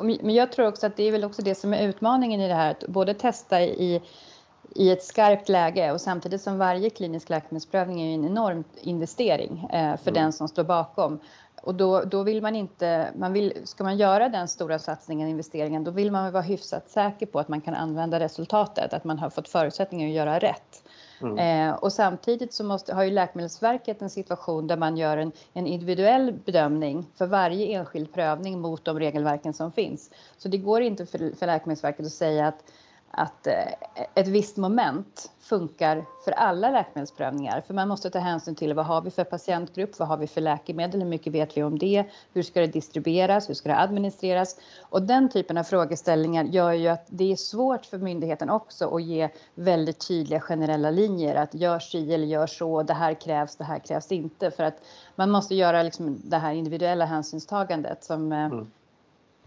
Men 0.01 0.35
jag 0.35 0.53
tror 0.53 0.67
också 0.67 0.87
att 0.87 0.97
det 0.97 1.03
är 1.03 1.13
väl 1.13 1.25
också 1.25 1.43
det 1.43 1.55
som 1.55 1.75
är 1.75 1.89
utmaningen 1.89 2.41
i 2.41 2.49
det 2.49 2.55
här, 2.55 2.71
att 2.71 2.87
både 2.87 3.15
testa 3.15 3.63
i 3.63 4.03
i 4.75 4.91
ett 4.91 5.05
skarpt 5.05 5.49
läge 5.49 5.93
och 5.93 6.01
samtidigt 6.01 6.41
som 6.41 6.59
varje 6.59 6.91
klinisk 6.91 7.29
läkemedelsprövning 7.29 8.01
är 8.01 8.15
en 8.15 8.25
enorm 8.25 8.65
investering 8.81 9.69
eh, 9.73 9.97
för 9.97 10.11
mm. 10.11 10.23
den 10.23 10.33
som 10.33 10.49
står 10.49 10.65
bakom. 10.65 11.21
Och 11.69 11.75
då, 11.75 12.01
då 12.01 12.23
vill 12.23 12.43
man 12.43 12.57
inte, 12.57 13.13
man 13.17 13.33
vill, 13.33 13.53
ska 13.65 13.85
man 13.85 13.97
göra 13.97 14.29
den 14.29 14.49
stora 14.49 14.79
satsningen, 14.79 15.29
investeringen, 15.29 15.85
då 15.85 15.91
vill 15.91 16.11
man 16.13 16.33
vara 16.33 16.43
hyfsat 16.43 16.91
säker 16.91 17.27
på 17.27 17.39
att 17.39 17.49
man 17.49 17.61
kan 17.61 17.75
använda 17.75 18.21
resultatet, 18.21 18.93
att 18.93 19.05
man 19.05 19.19
har 19.19 19.31
fått 19.31 19.49
förutsättningar 19.49 20.09
att 20.09 20.15
göra 20.15 20.39
rätt. 20.39 20.83
Mm. 21.21 21.39
Eh, 21.39 21.75
och 21.75 21.93
samtidigt 21.93 22.53
så 22.53 22.65
måste, 22.65 22.95
har 22.95 23.03
ju 23.03 23.11
Läkemedelsverket 23.11 24.03
en 24.03 24.11
situation 24.11 24.67
där 24.67 24.77
man 24.77 24.97
gör 24.97 25.17
en, 25.17 25.33
en, 25.53 25.67
individuell 25.67 26.33
bedömning 26.45 27.07
för 27.15 27.27
varje 27.27 27.79
enskild 27.79 28.13
prövning 28.15 28.61
mot 28.61 28.85
de 28.85 28.99
regelverken 28.99 29.55
som 29.55 29.73
finns. 29.73 30.11
Så 30.39 30.49
det 30.49 30.59
går 30.59 30.83
inte 30.83 31.07
för, 31.07 31.37
för 31.37 31.47
Läkemedelsverket 31.47 32.07
att 32.07 32.13
säga 32.13 32.49
att 32.49 32.65
att 33.11 33.47
eh, 33.47 33.55
ett 34.15 34.29
visst 34.29 34.57
moment 34.57 35.31
funkar 35.41 36.05
för 36.25 36.33
alla 36.33 36.71
läkemedelsprövningar. 36.71 37.61
För 37.61 37.75
man 37.75 37.89
måste 37.89 38.11
ta 38.11 38.19
hänsyn 38.19 38.55
till 38.55 38.75
vad 38.75 38.87
har 38.87 39.03
vi 39.03 39.11
för 39.11 39.25
patientgrupp, 39.25 39.99
vad 39.99 40.09
har 40.09 40.17
vi 40.17 40.27
för 40.27 40.41
läkemedel, 40.41 41.01
hur 41.01 41.09
mycket 41.09 41.33
vet 41.33 41.57
vi 41.57 41.63
om 41.63 41.79
det, 41.79 42.05
hur 42.33 42.43
ska 42.43 42.61
det 42.61 42.67
distribueras, 42.67 43.49
hur 43.49 43.55
ska 43.55 43.69
det 43.69 43.79
administreras? 43.79 44.57
Och 44.83 45.03
den 45.03 45.29
typen 45.29 45.59
av 45.59 45.65
frågeställningar 45.65 46.45
gör 46.45 46.73
ju 46.73 46.89
att 46.89 47.07
det 47.09 47.33
är 47.33 47.37
svårt 47.37 47.87
för 47.87 47.99
myndigheten 47.99 48.51
också 48.51 48.97
att 48.97 49.03
ge 49.03 49.29
väldigt 49.55 50.09
tydliga 50.09 50.41
generella 50.41 50.91
linjer 50.91 51.35
att 51.35 51.55
gör 51.55 51.79
si 51.79 52.15
eller 52.15 52.27
gör 52.27 52.47
så, 52.47 52.83
det 52.83 52.95
här 52.95 53.15
krävs, 53.15 53.57
det 53.57 53.65
här 53.65 53.79
krävs 53.79 54.13
inte. 54.13 54.51
För 54.51 54.65
att 54.65 54.83
man 55.17 55.31
måste 55.31 55.55
göra 55.55 55.83
liksom 55.83 56.21
det 56.25 56.39
här 56.39 56.53
individuella 56.53 57.05
hänsynstagandet 57.05 58.05
som 58.05 58.33
eh, 58.33 58.45
mm 58.45 58.71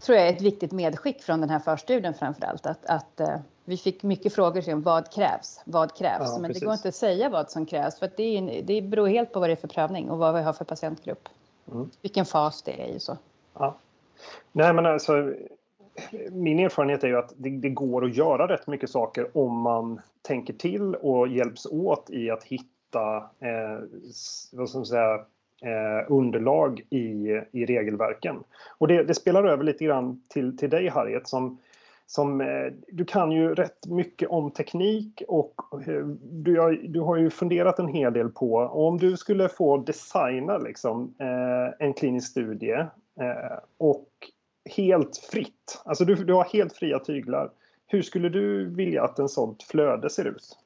tror 0.02 0.18
jag 0.18 0.28
är 0.28 0.32
ett 0.32 0.42
viktigt 0.42 0.72
medskick 0.72 1.22
från 1.22 1.40
den 1.40 1.50
här 1.50 1.58
förstudien 1.58 2.14
framför 2.14 2.44
allt. 2.46 2.66
Att, 2.66 2.86
att 2.86 3.20
uh, 3.20 3.36
vi 3.64 3.76
fick 3.76 4.02
mycket 4.02 4.34
frågor 4.34 4.72
om 4.72 4.82
vad 4.82 5.12
krävs, 5.12 5.60
vad 5.64 5.96
krävs? 5.96 6.22
Ja, 6.26 6.38
Men 6.38 6.48
precis. 6.48 6.60
det 6.60 6.66
går 6.66 6.74
inte 6.74 6.88
att 6.88 6.94
säga 6.94 7.28
vad 7.28 7.50
som 7.50 7.66
krävs 7.66 7.98
för 7.98 8.10
det, 8.16 8.38
är, 8.38 8.62
det 8.62 8.82
beror 8.82 9.08
helt 9.08 9.32
på 9.32 9.40
vad 9.40 9.48
det 9.48 9.52
är 9.52 9.56
för 9.56 9.68
prövning 9.68 10.10
och 10.10 10.18
vad 10.18 10.34
vi 10.34 10.42
har 10.42 10.52
för 10.52 10.64
patientgrupp. 10.64 11.28
Mm. 11.72 11.90
Vilken 12.02 12.24
fas 12.24 12.62
det 12.62 12.82
är 12.82 12.86
i 12.86 13.00
så. 13.00 13.16
Ja. 13.54 13.76
Nej 14.52 14.72
men 14.72 14.86
alltså 14.86 15.34
min 16.30 16.58
erfarenhet 16.58 17.04
är 17.04 17.08
ju 17.08 17.18
att 17.18 17.32
det, 17.36 17.50
det, 17.50 17.68
går 17.68 18.04
att 18.04 18.16
göra 18.16 18.48
rätt 18.48 18.66
mycket 18.66 18.90
saker 18.90 19.36
om 19.36 19.60
man 19.60 20.00
tänker 20.22 20.52
till 20.52 20.94
och 20.94 21.28
hjälps 21.28 21.66
åt 21.66 22.10
i 22.10 22.30
att 22.30 22.44
hitta 22.44 23.16
eh, 23.16 23.78
vad 24.52 24.68
ska 24.68 24.78
man 24.78 24.86
säga, 24.86 25.14
eh, 25.62 26.06
underlag 26.08 26.82
i, 26.90 27.40
i 27.52 27.66
regelverken. 27.66 28.36
Och 28.78 28.88
det, 28.88 29.02
det, 29.02 29.14
spelar 29.14 29.44
över 29.44 29.64
lite 29.64 29.84
grann 29.84 30.22
till, 30.28 30.58
till 30.58 30.70
dig 30.70 30.88
Harriet 30.88 31.28
som, 31.28 31.58
som 32.14 32.40
eh, 32.40 32.72
du 32.88 33.04
kan 33.04 33.32
ju 33.32 33.54
rätt 33.54 33.86
mycket 33.86 34.28
om 34.28 34.50
teknik 34.50 35.22
och 35.28 35.54
eh, 35.72 36.06
du, 36.22 36.60
har, 36.60 36.72
du 36.72 37.00
har 37.00 37.16
ju 37.16 37.30
funderat 37.30 37.78
en 37.78 37.88
hel 37.88 38.12
del 38.12 38.28
på 38.28 38.56
om 38.56 38.98
du 38.98 39.16
skulle 39.16 39.48
få 39.48 39.76
designa 39.76 40.58
liksom, 40.58 41.14
eh, 41.18 41.86
en 41.86 41.94
klinisk 41.94 42.30
studie 42.30 42.86
och 43.78 44.08
helt 44.70 45.16
fritt, 45.16 45.82
alltså 45.84 46.04
du, 46.04 46.14
du 46.14 46.32
har 46.32 46.44
helt 46.44 46.72
fria 46.72 46.98
tyglar. 46.98 47.50
Hur 47.86 48.02
skulle 48.02 48.28
du 48.28 48.66
vilja 48.66 49.04
att 49.04 49.18
en 49.18 49.28
sånt 49.28 49.62
flöde 49.62 50.10
ser 50.10 50.24
ut? 50.24 50.58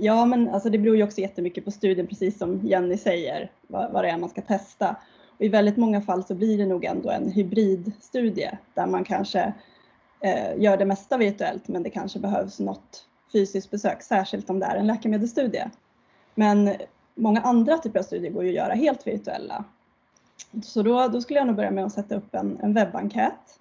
Ja, 0.00 0.26
men 0.26 0.48
alltså 0.48 0.70
det 0.70 0.78
beror 0.78 0.96
ju 0.96 1.02
också 1.02 1.20
jättemycket 1.20 1.64
på 1.64 1.70
studien, 1.70 2.06
precis 2.06 2.38
som 2.38 2.60
Jenny 2.64 2.96
säger, 2.96 3.50
vad, 3.66 3.92
vad 3.92 4.04
det 4.04 4.10
är 4.10 4.18
man 4.18 4.28
ska 4.28 4.42
testa. 4.42 4.96
Och 5.38 5.44
I 5.44 5.48
väldigt 5.48 5.76
många 5.76 6.00
fall 6.00 6.24
så 6.24 6.34
blir 6.34 6.58
det 6.58 6.66
nog 6.66 6.84
ändå 6.84 7.10
en 7.10 7.30
hybridstudie 7.30 8.58
där 8.74 8.86
man 8.86 9.04
kanske 9.04 9.40
eh, 9.40 9.52
gör 10.56 10.76
det 10.76 10.84
mesta 10.84 11.16
virtuellt, 11.16 11.68
men 11.68 11.82
det 11.82 11.90
kanske 11.90 12.18
behövs 12.18 12.60
något 12.60 13.06
fysiskt 13.32 13.70
besök, 13.70 14.02
särskilt 14.02 14.50
om 14.50 14.58
det 14.58 14.66
är 14.66 14.76
en 14.76 14.86
läkemedelsstudie. 14.86 15.70
Men 16.34 16.70
många 17.14 17.40
andra 17.40 17.78
typer 17.78 17.98
av 17.98 18.02
studier 18.02 18.30
går 18.30 18.44
ju 18.44 18.48
att 18.48 18.54
göra 18.54 18.74
helt 18.74 19.06
virtuella. 19.06 19.64
Så 20.62 20.82
då, 20.82 21.08
då 21.08 21.20
skulle 21.20 21.38
jag 21.38 21.46
nog 21.46 21.56
börja 21.56 21.70
med 21.70 21.84
att 21.84 21.92
sätta 21.92 22.16
upp 22.16 22.34
en, 22.34 22.58
en 22.62 22.74
webbenkät 22.74 23.60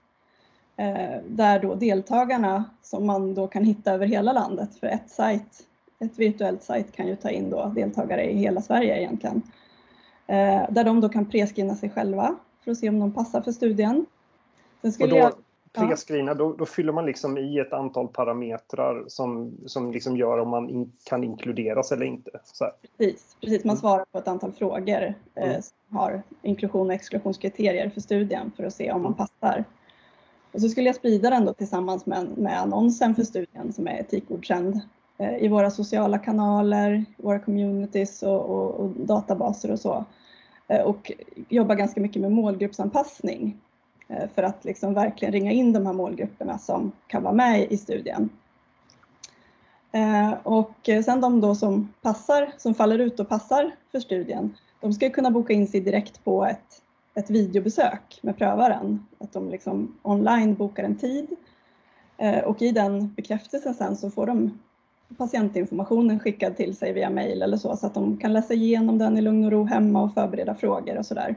eh, 0.77 1.21
där 1.27 1.59
då 1.59 1.75
deltagarna 1.75 2.63
som 2.81 3.05
man 3.05 3.33
då 3.33 3.47
kan 3.47 3.63
hitta 3.63 3.91
över 3.91 4.05
hela 4.05 4.33
landet 4.33 4.79
för 4.79 4.87
ett 4.87 5.09
sajt, 5.09 5.67
ett 5.99 6.19
virtuellt 6.19 6.63
sajt 6.63 6.91
kan 6.91 7.07
ju 7.07 7.15
ta 7.15 7.29
in 7.29 7.49
då 7.49 7.71
deltagare 7.75 8.31
i 8.31 8.37
hela 8.37 8.61
Sverige 8.61 8.99
egentligen. 8.99 9.41
Eh, 10.27 10.61
där 10.69 10.83
de 10.83 11.01
då 11.01 11.09
kan 11.09 11.25
preskrina 11.25 11.75
sig 11.75 11.89
själva 11.89 12.35
för 12.63 12.71
att 12.71 12.77
se 12.77 12.89
om 12.89 12.99
de 12.99 13.11
passar 13.11 13.41
för 13.41 13.51
studien. 13.51 14.05
Sen 14.81 14.91
skulle 14.91 15.13
och 15.13 15.19
då, 15.19 15.25
jag, 15.25 15.33
preskrina, 15.73 16.33
då, 16.33 16.53
då, 16.53 16.65
fyller 16.65 16.93
man 16.93 17.05
liksom 17.05 17.37
i 17.37 17.59
ett 17.59 17.73
antal 17.73 18.07
parametrar 18.07 19.03
som, 19.07 19.57
som 19.65 19.91
liksom 19.91 20.17
gör 20.17 20.37
om 20.37 20.49
man 20.49 20.69
in, 20.69 20.91
kan 21.03 21.23
inkluderas 21.23 21.91
eller 21.91 22.05
inte. 22.05 22.31
Precis, 22.97 23.37
precis, 23.41 23.63
man 23.63 23.73
mm. 23.73 23.79
svarar 23.79 24.05
på 24.11 24.17
ett 24.17 24.27
antal 24.27 24.51
frågor 24.51 25.13
eh, 25.35 25.49
mm. 25.49 25.61
som 25.61 25.97
har 25.97 26.23
inklusion 26.41 26.87
och 26.87 26.93
exklusionskriterier 26.93 27.89
för 27.89 28.01
studien 28.01 28.51
för 28.55 28.63
att 28.63 28.73
se 28.73 28.91
om 28.91 29.01
man 29.01 29.13
mm. 29.13 29.27
passar. 29.27 29.65
Och 30.51 30.61
så 30.61 30.69
skulle 30.69 30.89
jag 30.89 30.95
sprida 30.95 31.29
den 31.29 31.45
då 31.45 31.53
tillsammans 31.53 32.05
med, 32.05 32.37
med 32.37 32.61
annonsen 32.61 33.15
för 33.15 33.23
studien 33.23 33.73
som 33.73 33.87
är 33.87 33.99
etikgodkänd 33.99 34.79
eh, 35.17 35.37
i 35.37 35.47
våra 35.47 35.71
sociala 35.71 36.17
kanaler, 36.17 37.05
våra 37.17 37.39
communities 37.39 38.23
och, 38.23 38.49
och, 38.49 38.79
och 38.79 38.89
databaser 38.89 39.71
och 39.71 39.79
så. 39.79 40.05
Eh, 40.67 40.81
och 40.81 41.11
jobba 41.49 41.75
ganska 41.75 42.01
mycket 42.01 42.21
med 42.21 42.31
målgruppsanpassning 42.31 43.57
Eh, 44.07 44.29
för 44.35 44.43
att 44.43 44.65
liksom 44.65 44.93
verkligen 44.93 45.31
ringa 45.31 45.51
in 45.51 45.73
de 45.73 45.85
här 45.85 45.93
målgrupperna 45.93 46.57
som 46.57 46.91
kan 47.07 47.23
vara 47.23 47.33
med 47.33 47.71
i 47.71 47.77
studien. 47.77 48.29
Eh, 49.91 50.33
och 50.43 50.89
sen 51.05 51.21
de 51.21 51.41
då 51.41 51.55
som 51.55 51.93
passar, 52.01 52.51
som 52.57 52.73
faller 52.73 52.99
ut 52.99 53.19
och 53.19 53.29
passar 53.29 53.71
för 53.91 53.99
studien, 53.99 54.57
de 54.81 54.93
ska 54.93 55.09
kunna 55.09 55.31
boka 55.31 55.53
in 55.53 55.67
sig 55.67 55.81
direkt 55.81 56.23
på 56.23 56.45
ett 56.45 56.81
ett 57.17 57.29
videobesök 57.29 58.19
med 58.21 58.37
prövaren. 58.37 59.05
Att 59.17 59.33
de 59.33 59.49
liksom 59.49 59.95
online 60.01 60.55
bokar 60.55 60.83
en 60.83 60.97
tid 60.97 61.27
eh, 62.17 62.39
och 62.39 62.61
i 62.61 62.71
den 62.71 63.13
bekräftelsen 63.13 63.73
sen 63.73 63.95
så 63.95 64.11
får 64.11 64.25
de 64.25 64.59
patientinformationen 65.17 66.19
skickad 66.19 66.57
till 66.57 66.75
sig 66.75 66.93
via 66.93 67.09
mail 67.09 67.41
eller 67.41 67.57
så, 67.57 67.77
så 67.77 67.87
att 67.87 67.93
de 67.93 68.17
kan 68.17 68.33
läsa 68.33 68.53
igenom 68.53 68.97
den 68.97 69.17
i 69.17 69.21
lugn 69.21 69.45
och 69.45 69.51
ro 69.51 69.63
hemma 69.63 70.03
och 70.03 70.13
förbereda 70.13 70.55
frågor 70.55 70.97
och 70.97 71.05
sådär. 71.05 71.35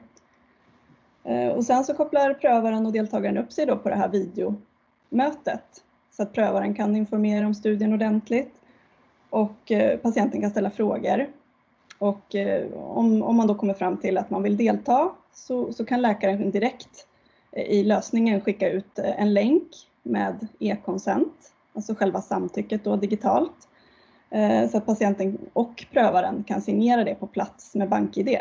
Eh, 1.24 1.48
och 1.48 1.64
sen 1.64 1.84
så 1.84 1.94
kopplar 1.94 2.34
prövaren 2.34 2.86
och 2.86 2.92
deltagaren 2.92 3.38
upp 3.38 3.52
sig 3.52 3.66
då 3.66 3.76
på 3.76 3.88
det 3.88 3.94
här 3.94 4.08
videomötet 4.08 5.84
så 6.10 6.22
att 6.22 6.32
prövaren 6.32 6.74
kan 6.74 6.96
informera 6.96 7.46
om 7.46 7.54
studien 7.54 7.92
ordentligt 7.92 8.54
och 9.30 9.72
eh, 9.72 9.98
patienten 9.98 10.40
kan 10.40 10.50
ställa 10.50 10.70
frågor. 10.70 11.26
Och 11.98 12.34
eh, 12.34 12.72
om, 12.72 13.22
om 13.22 13.36
man 13.36 13.46
då 13.46 13.54
kommer 13.54 13.74
fram 13.74 13.96
till 13.96 14.18
att 14.18 14.30
man 14.30 14.42
vill 14.42 14.56
delta 14.56 15.10
så, 15.32 15.72
så 15.72 15.84
kan 15.84 16.02
läkaren 16.02 16.50
direkt 16.50 17.06
i 17.52 17.84
lösningen 17.84 18.40
skicka 18.40 18.70
ut 18.70 18.98
en 18.98 19.34
länk 19.34 19.68
med 20.02 20.48
e-consent, 20.58 21.52
alltså 21.74 21.94
själva 21.94 22.22
samtycket 22.22 22.84
då 22.84 22.96
digitalt, 22.96 23.68
så 24.70 24.76
att 24.76 24.86
patienten 24.86 25.38
och 25.52 25.86
prövaren 25.92 26.44
kan 26.44 26.62
signera 26.62 27.04
det 27.04 27.14
på 27.14 27.26
plats 27.26 27.74
med 27.74 27.88
BankID. 27.88 28.38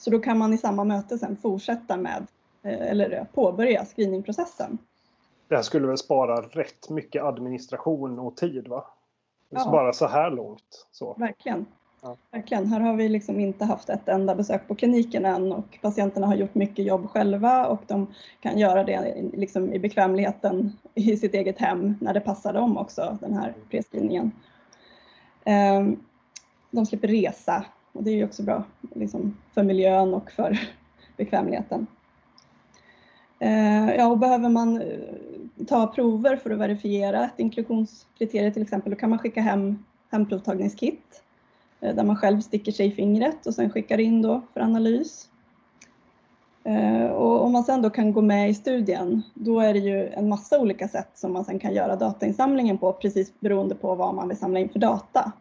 Så 0.00 0.10
då 0.10 0.18
kan 0.18 0.38
man 0.38 0.52
i 0.52 0.58
samma 0.58 0.84
möte 0.84 1.18
sen 1.18 1.36
fortsätta 1.36 1.96
med, 1.96 2.26
eller 2.62 3.26
påbörja 3.34 3.84
screeningprocessen. 3.84 4.78
Det 5.48 5.56
här 5.56 5.62
skulle 5.62 5.86
väl 5.86 5.98
spara 5.98 6.40
rätt 6.40 6.90
mycket 6.90 7.22
administration 7.22 8.18
och 8.18 8.36
tid 8.36 8.68
va? 8.68 8.84
Ja. 9.50 9.70
Bara 9.70 9.92
så 9.92 10.06
här 10.06 10.30
långt. 10.30 10.86
Så. 10.90 11.14
Verkligen. 11.18 11.66
Ja. 12.02 12.16
Verkligen. 12.30 12.66
Här 12.66 12.80
har 12.80 12.94
vi 12.94 13.08
liksom 13.08 13.40
inte 13.40 13.64
haft 13.64 13.88
ett 13.88 14.08
enda 14.08 14.34
besök 14.34 14.68
på 14.68 14.74
kliniken 14.74 15.24
än 15.24 15.52
och 15.52 15.78
patienterna 15.82 16.26
har 16.26 16.34
gjort 16.34 16.54
mycket 16.54 16.84
jobb 16.84 17.08
själva 17.08 17.66
och 17.66 17.82
de 17.86 18.06
kan 18.40 18.58
göra 18.58 18.84
det 18.84 19.22
liksom 19.32 19.72
i 19.72 19.78
bekvämligheten 19.78 20.72
i 20.94 21.16
sitt 21.16 21.34
eget 21.34 21.58
hem 21.58 21.94
när 22.00 22.14
det 22.14 22.20
passar 22.20 22.52
dem 22.52 22.76
också, 22.76 23.18
den 23.20 23.34
här 23.34 23.54
preskrivningen. 23.70 24.32
Ehm, 25.44 25.96
de 26.70 26.86
slipper 26.86 27.08
resa 27.08 27.64
och 27.92 28.02
det 28.02 28.10
är 28.10 28.14
ju 28.14 28.24
också 28.24 28.42
bra 28.42 28.64
liksom, 28.94 29.36
för 29.54 29.62
miljön 29.62 30.14
och 30.14 30.30
för 30.30 30.60
bekvämligheten. 31.16 31.86
Eh, 33.38 33.94
ja, 33.94 34.06
och 34.06 34.18
behöver 34.18 34.48
man 34.48 34.82
eh, 34.82 35.64
ta 35.66 35.86
prover 35.86 36.36
för 36.36 36.50
att 36.50 36.58
verifiera 36.58 37.24
ett 37.24 37.38
inklusionskriterium 37.38 38.52
till 38.52 38.62
exempel, 38.62 38.92
då 38.92 38.98
kan 38.98 39.10
man 39.10 39.18
skicka 39.18 39.40
hem 39.40 39.84
hemprovtagningskit 40.10 41.22
eh, 41.80 41.94
där 41.94 42.04
man 42.04 42.16
själv 42.16 42.40
sticker 42.40 42.72
sig 42.72 42.86
i 42.86 42.90
fingret 42.90 43.46
och 43.46 43.54
sen 43.54 43.70
skickar 43.70 44.00
in 44.00 44.22
då 44.22 44.40
för 44.54 44.60
analys. 44.60 45.26
Och 47.12 47.44
om 47.44 47.52
man 47.52 47.64
sen 47.64 47.82
då 47.82 47.90
kan 47.90 48.12
gå 48.12 48.22
med 48.22 48.50
i 48.50 48.54
studien, 48.54 49.22
då 49.34 49.60
är 49.60 49.72
det 49.72 49.78
ju 49.78 50.08
en 50.08 50.28
massa 50.28 50.60
olika 50.60 50.88
sätt 50.88 51.08
som 51.14 51.32
man 51.32 51.44
sen 51.44 51.58
kan 51.58 51.74
göra 51.74 51.96
datainsamlingen 51.96 52.78
på, 52.78 52.92
precis 52.92 53.40
beroende 53.40 53.74
på 53.74 53.94
vad 53.94 54.14
man 54.14 54.28
vill 54.28 54.36
samla 54.36 54.60
in 54.60 54.68
för 54.68 54.78
data. 54.78 55.32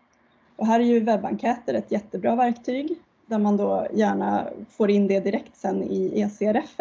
Och 0.60 0.68
här 0.68 0.80
är 0.80 0.84
ju 0.84 1.00
webbenkäter 1.00 1.74
ett 1.74 1.92
jättebra 1.92 2.36
verktyg 2.36 2.96
där 3.26 3.40
man 3.40 3.58
då 3.58 3.88
gärna 3.94 4.50
får 4.70 4.90
in 4.90 5.08
det 5.08 5.20
direkt 5.20 5.58
sen 5.58 5.84
i 5.84 6.22
ECRF 6.22 6.76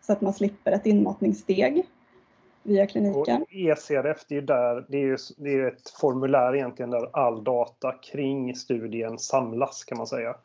så 0.00 0.12
att 0.12 0.20
man 0.20 0.32
slipper 0.32 0.72
ett 0.72 0.86
inmatningssteg 0.86 1.86
via 2.62 2.86
kliniken. 2.86 3.42
Och 3.42 3.54
ECRF, 3.54 4.24
det 4.28 4.36
är, 4.36 4.42
där, 4.42 4.86
det, 4.88 5.02
är, 5.02 5.18
det 5.36 5.50
är 5.50 5.66
ett 5.66 5.90
formulär 5.90 6.56
egentligen 6.56 6.90
där 6.90 7.10
all 7.12 7.44
data 7.44 7.92
kring 7.92 8.54
studien 8.54 9.18
samlas 9.18 9.84
kan 9.84 9.98
man 9.98 10.06
säga. 10.06 10.36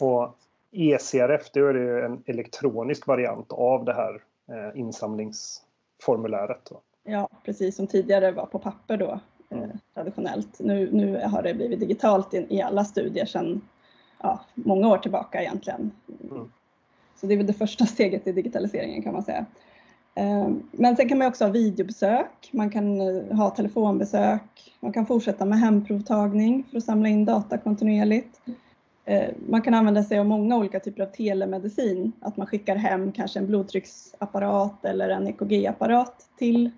Och 0.00 0.36
ECRF, 0.72 1.50
det 1.52 1.60
är 1.60 2.02
en 2.02 2.22
elektronisk 2.26 3.06
variant 3.06 3.52
av 3.52 3.84
det 3.84 3.94
här 3.94 4.22
eh, 4.50 4.80
insamlingsformuläret. 4.80 6.72
Ja, 7.04 7.28
precis 7.44 7.76
som 7.76 7.86
tidigare 7.86 8.32
var 8.32 8.46
på 8.46 8.58
papper 8.58 8.96
då. 8.96 9.20
Traditionellt. 9.94 10.60
Nu, 10.60 10.88
nu 10.92 11.20
har 11.24 11.42
det 11.42 11.54
blivit 11.54 11.80
digitalt 11.80 12.34
i, 12.34 12.46
i 12.50 12.62
alla 12.62 12.84
studier 12.84 13.26
sedan 13.26 13.60
ja, 14.22 14.40
många 14.54 14.88
år 14.88 14.98
tillbaka 14.98 15.42
egentligen. 15.42 15.90
Mm. 16.30 16.52
Så 17.16 17.26
det 17.26 17.34
är 17.34 17.36
väl 17.36 17.46
det 17.46 17.52
första 17.52 17.86
steget 17.86 18.26
i 18.26 18.32
digitaliseringen 18.32 19.02
kan 19.02 19.12
man 19.12 19.22
säga. 19.22 19.46
Ehm, 20.14 20.62
men 20.72 20.96
sen 20.96 21.08
kan 21.08 21.18
man 21.18 21.26
också 21.26 21.44
ha 21.44 21.52
videobesök, 21.52 22.50
man 22.52 22.70
kan 22.70 23.00
eh, 23.00 23.36
ha 23.36 23.50
telefonbesök, 23.50 24.74
man 24.80 24.92
kan 24.92 25.06
fortsätta 25.06 25.44
med 25.44 25.58
hemprovtagning 25.60 26.64
för 26.70 26.78
att 26.78 26.84
samla 26.84 27.08
in 27.08 27.24
data 27.24 27.58
kontinuerligt. 27.58 28.40
Man 29.46 29.62
kan 29.62 29.74
använda 29.74 30.02
sig 30.02 30.18
av 30.18 30.26
många 30.26 30.56
olika 30.56 30.80
typer 30.80 31.02
av 31.02 31.06
telemedicin, 31.06 32.12
att 32.20 32.36
man 32.36 32.46
skickar 32.46 32.76
hem 32.76 33.12
kanske 33.12 33.38
en 33.38 33.46
blodtrycksapparat 33.46 34.84
eller 34.84 35.08
en 35.08 35.28
EKG-apparat 35.28 36.28
till 36.38 36.70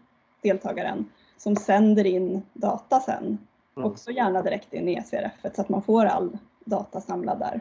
deltagaren 0.43 1.07
som 1.43 1.57
sänder 1.57 2.07
in 2.07 2.43
data 2.53 3.01
sen. 3.01 3.39
Mm. 3.77 3.91
Också 3.91 4.11
gärna 4.11 4.43
direkt 4.43 4.75
in 4.75 4.89
i 4.89 4.93
ECRF 4.93 5.55
så 5.55 5.61
att 5.61 5.69
man 5.69 5.83
får 5.83 6.05
all 6.05 6.39
data 6.65 7.01
samlad 7.01 7.39
där. 7.39 7.61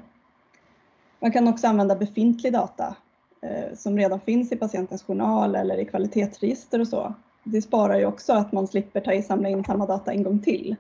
Man 1.20 1.32
kan 1.32 1.48
också 1.48 1.68
använda 1.68 1.96
befintlig 1.96 2.54
data 2.54 2.96
Eh, 3.42 3.76
som 3.76 3.98
redan 3.98 4.20
finns 4.20 4.52
i 4.52 4.56
patientens 4.56 5.04
journal 5.04 5.56
eller 5.56 5.78
i 5.78 5.86
kvalitetsregister 5.86 6.82
och 6.82 6.88
så. 6.88 7.14
Det 7.44 7.62
sparar 7.62 8.00
ju 8.00 8.06
också 8.06 8.34
att 8.34 8.52
man 8.52 8.68
slipper 8.68 9.02
ta 9.02 9.14
i 9.14 9.24
samla 9.24 9.50
in 9.50 9.64
samma 9.64 9.86
data 9.86 10.12
en 10.12 10.24
gång 10.24 10.40
till. 10.40 10.76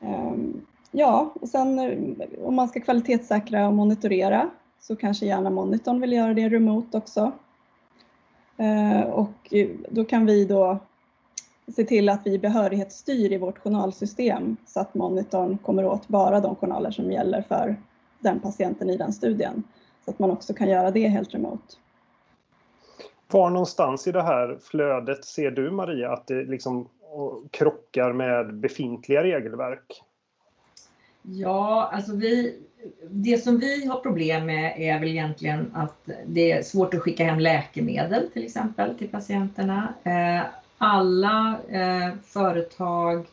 Ehm, 0.00 0.66
ja, 0.90 1.32
och 1.40 1.48
sen 1.48 1.78
eh, 1.78 2.28
om 2.44 2.54
man 2.54 2.68
ska 2.68 2.80
kvalitetssäkra 2.80 3.66
och 3.66 3.74
monitorera 3.74 4.50
så 4.80 4.96
kanske 4.96 5.26
gärna 5.26 5.50
monitorn 5.50 6.00
vill 6.00 6.12
göra 6.12 6.34
det 6.34 6.48
remote 6.48 6.98
också. 6.98 7.32
Eh, 8.56 9.00
och 9.00 9.54
då 9.90 10.04
kan 10.04 10.26
vi 10.26 10.44
då 10.44 10.78
se 11.74 11.84
till 11.84 12.08
att 12.08 12.20
vi 12.24 12.38
behörighetsstyr 12.38 13.32
i 13.32 13.38
vårt 13.38 13.58
journalsystem 13.58 14.56
så 14.66 14.80
att 14.80 14.94
monitorn 14.94 15.58
kommer 15.58 15.84
åt 15.84 16.08
bara 16.08 16.40
de 16.40 16.56
journaler 16.56 16.90
som 16.90 17.12
gäller 17.12 17.42
för 17.42 17.76
den 18.18 18.40
patienten 18.40 18.90
i 18.90 18.96
den 18.96 19.12
studien. 19.12 19.62
Så 20.04 20.10
att 20.10 20.18
man 20.18 20.30
också 20.30 20.54
kan 20.54 20.68
göra 20.68 20.90
det 20.90 21.08
helt 21.08 21.34
remote. 21.34 21.74
Var 23.30 23.50
någonstans 23.50 24.06
i 24.06 24.12
det 24.12 24.22
här 24.22 24.58
flödet 24.62 25.24
ser 25.24 25.50
du 25.50 25.70
Maria 25.70 26.12
att 26.12 26.26
det 26.26 26.44
liksom 26.44 26.88
krockar 27.50 28.12
med 28.12 28.54
befintliga 28.54 29.22
regelverk? 29.22 30.02
Ja, 31.22 31.90
alltså 31.92 32.16
vi, 32.16 32.62
det 33.10 33.42
som 33.42 33.58
vi 33.58 33.86
har 33.86 34.00
problem 34.00 34.46
med 34.46 34.74
är 34.80 35.00
väl 35.00 35.08
egentligen 35.08 35.70
att 35.74 36.10
det 36.26 36.52
är 36.52 36.62
svårt 36.62 36.94
att 36.94 37.00
skicka 37.00 37.24
hem 37.24 37.38
läkemedel 37.38 38.30
till 38.30 38.44
exempel 38.44 38.98
till 38.98 39.08
patienterna. 39.08 39.94
Alla 40.78 41.58
eh, 41.70 42.14
företag 42.24 43.26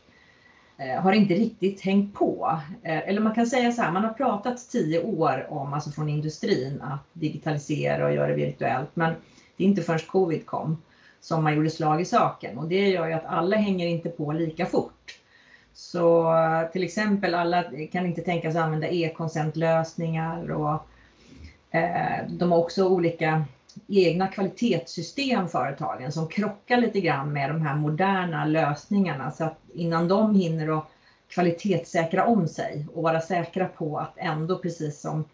Eh, 0.77 1.01
har 1.01 1.13
inte 1.13 1.33
riktigt 1.33 1.81
hängt 1.81 2.13
på. 2.13 2.59
Eh, 2.83 3.09
eller 3.09 3.21
man 3.21 3.35
kan 3.35 3.47
säga 3.47 3.71
så 3.71 3.81
här, 3.81 3.91
man 3.91 4.03
har 4.03 4.13
pratat 4.13 4.69
tio 4.69 5.03
år 5.03 5.47
om, 5.50 5.73
alltså 5.73 5.91
från 5.91 6.09
industrin, 6.09 6.81
att 6.81 7.05
digitalisera 7.13 8.05
och 8.05 8.13
göra 8.13 8.27
det 8.27 8.33
virtuellt. 8.33 8.89
Men 8.93 9.13
det 9.57 9.63
är 9.63 9.67
inte 9.67 9.81
förrän 9.81 10.00
covid 10.00 10.45
kom 10.45 10.81
som 11.21 11.43
man 11.43 11.55
gjorde 11.55 11.69
slag 11.69 12.01
i 12.01 12.05
saken 12.05 12.57
och 12.57 12.67
det 12.67 12.89
gör 12.89 13.07
ju 13.07 13.13
att 13.13 13.25
alla 13.25 13.55
hänger 13.55 13.88
inte 13.88 14.09
på 14.09 14.31
lika 14.31 14.65
fort. 14.65 15.19
Så 15.73 16.35
eh, 16.35 16.71
till 16.71 16.83
exempel 16.83 17.35
alla 17.35 17.63
kan 17.91 18.05
inte 18.05 18.21
tänka 18.21 18.51
sig 18.51 18.59
att 18.59 18.65
använda 18.65 18.88
e-konsentlösningar 18.88 20.51
och 20.51 20.88
Eh, 21.75 22.27
de 22.29 22.51
har 22.51 22.59
också 22.59 22.88
olika 22.88 23.45
egna 23.87 24.27
kvalitetssystem 24.27 25.47
företagen 25.47 26.11
som 26.11 26.27
krockar 26.27 26.77
lite 26.77 26.99
grann 26.99 27.33
med 27.33 27.49
de 27.49 27.61
här 27.61 27.75
moderna 27.75 28.45
lösningarna 28.45 29.31
så 29.31 29.43
att 29.43 29.59
innan 29.73 30.07
de 30.07 30.35
hinner 30.35 30.77
att 30.77 30.89
kvalitetssäkra 31.27 32.25
om 32.25 32.47
sig 32.47 32.87
och 32.93 33.03
vara 33.03 33.21
säkra 33.21 33.67
på 33.67 33.97
att 33.97 34.13
ändå 34.17 34.57
precis 34.57 35.01
som 35.01 35.25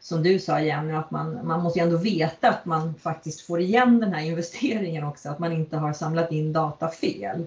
som 0.00 0.22
du 0.22 0.38
sa 0.38 0.60
Jenny, 0.60 0.92
att 0.92 1.10
man, 1.10 1.46
man 1.46 1.60
måste 1.60 1.80
ändå 1.80 1.96
veta 1.96 2.48
att 2.48 2.64
man 2.64 2.94
faktiskt 2.94 3.40
får 3.40 3.60
igen 3.60 4.00
den 4.00 4.12
här 4.12 4.22
investeringen 4.22 5.04
också, 5.04 5.28
att 5.28 5.38
man 5.38 5.52
inte 5.52 5.76
har 5.76 5.92
samlat 5.92 6.32
in 6.32 6.52
data 6.52 6.88
fel. 6.88 7.46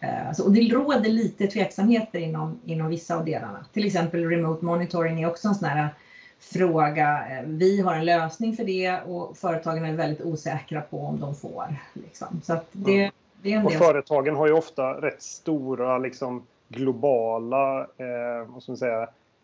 Eh, 0.00 0.32
så, 0.32 0.44
och 0.44 0.52
det 0.52 0.60
råder 0.60 1.10
lite 1.10 1.46
tveksamheter 1.46 2.18
inom, 2.18 2.58
inom 2.64 2.88
vissa 2.88 3.16
av 3.16 3.24
delarna. 3.24 3.64
Till 3.72 3.84
exempel 3.84 4.24
remote 4.24 4.64
monitoring 4.64 5.22
är 5.22 5.26
också 5.26 5.48
en 5.48 5.54
sån 5.54 5.68
här 5.68 5.88
fråga. 6.40 7.26
Eh, 7.30 7.44
vi 7.46 7.80
har 7.80 7.94
en 7.94 8.04
lösning 8.04 8.56
för 8.56 8.64
det 8.64 9.00
och 9.06 9.36
företagen 9.36 9.84
är 9.84 9.92
väldigt 9.92 10.26
osäkra 10.26 10.80
på 10.80 10.98
om 11.00 11.20
de 11.20 11.34
får. 11.34 11.66
Liksom. 11.92 12.40
Så 12.44 12.52
det, 12.72 13.10
det, 13.42 13.52
är 13.52 13.56
en 13.56 13.66
och 13.66 13.72
företagen 13.72 14.36
har 14.36 14.46
ju 14.46 14.52
ofta 14.52 14.82
rätt 14.82 15.22
stora 15.22 15.98
liksom, 15.98 16.46
globala 16.68 17.80
eh, 17.80 18.46
vad 18.48 18.62
ska 18.62 18.72
man 18.72 18.76
säga, 18.76 19.02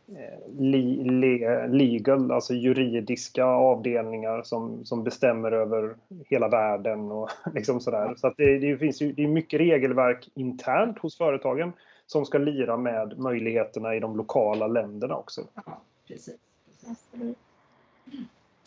eh, 0.09 1.69
legal, 1.69 2.33
alltså 2.33 2.55
juridiska 2.55 3.45
avdelningar 3.45 4.43
som, 4.43 4.85
som 4.85 5.05
bestämmer 5.05 5.53
över 5.53 5.95
hela 6.29 6.49
världen 6.49 7.13
och 7.13 7.31
liksom 7.55 7.81
sådär. 7.81 8.15
Så 8.17 8.35
det, 8.37 8.59
det 8.59 8.79
finns 8.79 9.03
ju 9.03 9.13
det 9.13 9.23
är 9.23 9.29
mycket 9.29 9.61
regelverk 9.61 10.29
internt 10.35 10.99
hos 10.99 11.19
företagen 11.19 11.73
som 12.07 12.25
ska 12.25 12.39
lira 12.39 12.77
med 12.77 13.19
möjligheterna 13.19 13.95
i 13.95 14.01
de 14.01 14.17
lokala 14.17 14.67
länderna 14.67 15.17
också. 15.17 15.43
Ja, 15.55 15.81
precis. 16.09 16.37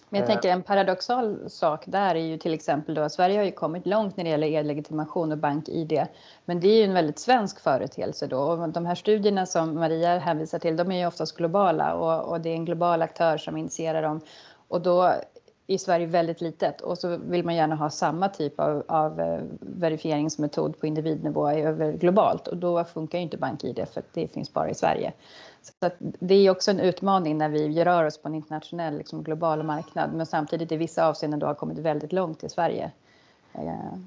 Men 0.10 0.20
jag 0.20 0.28
tänker 0.28 0.50
en 0.50 0.64
paradoxal 0.64 1.50
sak 1.50 1.84
där 1.86 2.16
är 2.16 2.20
ju 2.20 2.38
till 2.38 2.54
exempel 2.54 2.96
då 2.96 3.10
Sverige 3.10 3.38
har 3.38 3.46
ju 3.46 3.52
kommit 3.52 3.86
långt 3.86 4.18
när 4.18 4.24
det 4.24 4.30
gäller 4.30 4.48
e-legitimation 4.48 5.32
och 5.32 5.38
bank-id. 5.38 6.06
Men 6.46 6.60
det 6.60 6.68
är 6.68 6.78
ju 6.78 6.84
en 6.84 6.94
väldigt 6.94 7.20
svensk 7.20 7.60
företeelse 7.60 8.28
då 8.28 8.40
och 8.40 8.70
de 8.70 8.86
här 8.86 8.96
studierna 8.96 9.46
som 9.46 9.76
Maria 9.76 10.20
hänvisar 10.20 10.60
till 10.60 10.78
de 10.78 10.92
är 10.92 11.00
ju 11.00 11.08
oftast 11.08 11.38
globala 11.38 11.94
och, 11.94 12.32
och 12.32 12.42
det 12.42 12.50
är 12.50 12.54
en 12.54 12.66
global 12.66 13.02
aktör 13.02 13.38
som 13.38 13.58
initierar 13.58 14.02
dem. 14.02 14.22
Och 14.68 14.82
då 14.82 15.14
i 15.68 15.78
Sverige 15.78 16.06
väldigt 16.06 16.42
litet 16.42 16.82
och 16.82 16.98
så 16.98 17.18
vill 17.18 17.46
man 17.46 17.56
gärna 17.56 17.76
ha 17.76 17.90
samma 17.90 18.30
typ 18.30 18.60
av, 18.60 18.84
av 18.88 19.20
eh, 19.20 19.42
verifieringsmetod 19.60 20.80
på 20.80 20.88
individnivå 20.88 21.50
över 21.50 21.92
globalt 21.92 22.48
och 22.48 22.58
då 22.58 22.84
funkar 22.84 23.18
ju 23.18 23.24
inte 23.24 23.38
BankID 23.38 23.86
för 23.94 24.04
det 24.14 24.28
finns 24.28 24.54
bara 24.54 24.70
i 24.70 24.76
Sverige. 24.76 25.14
Så 25.62 25.90
det 26.00 26.36
är 26.36 26.50
också 26.50 26.72
en 26.72 26.80
utmaning 26.80 27.38
när 27.38 27.50
vi 27.50 27.84
rör 27.84 28.06
oss 28.06 28.18
på 28.18 28.28
en 28.28 28.36
internationell 28.36 28.98
liksom 28.98 29.24
global 29.24 29.64
marknad 29.64 30.14
men 30.14 30.26
samtidigt 30.26 30.72
i 30.72 30.78
vissa 30.78 31.08
avseenden 31.08 31.40
då 31.40 31.48
har 31.48 31.54
kommit 31.54 31.78
väldigt 31.78 32.14
långt 32.14 32.44
i 32.44 32.50
Sverige. 32.50 32.92
Eh, 33.54 34.00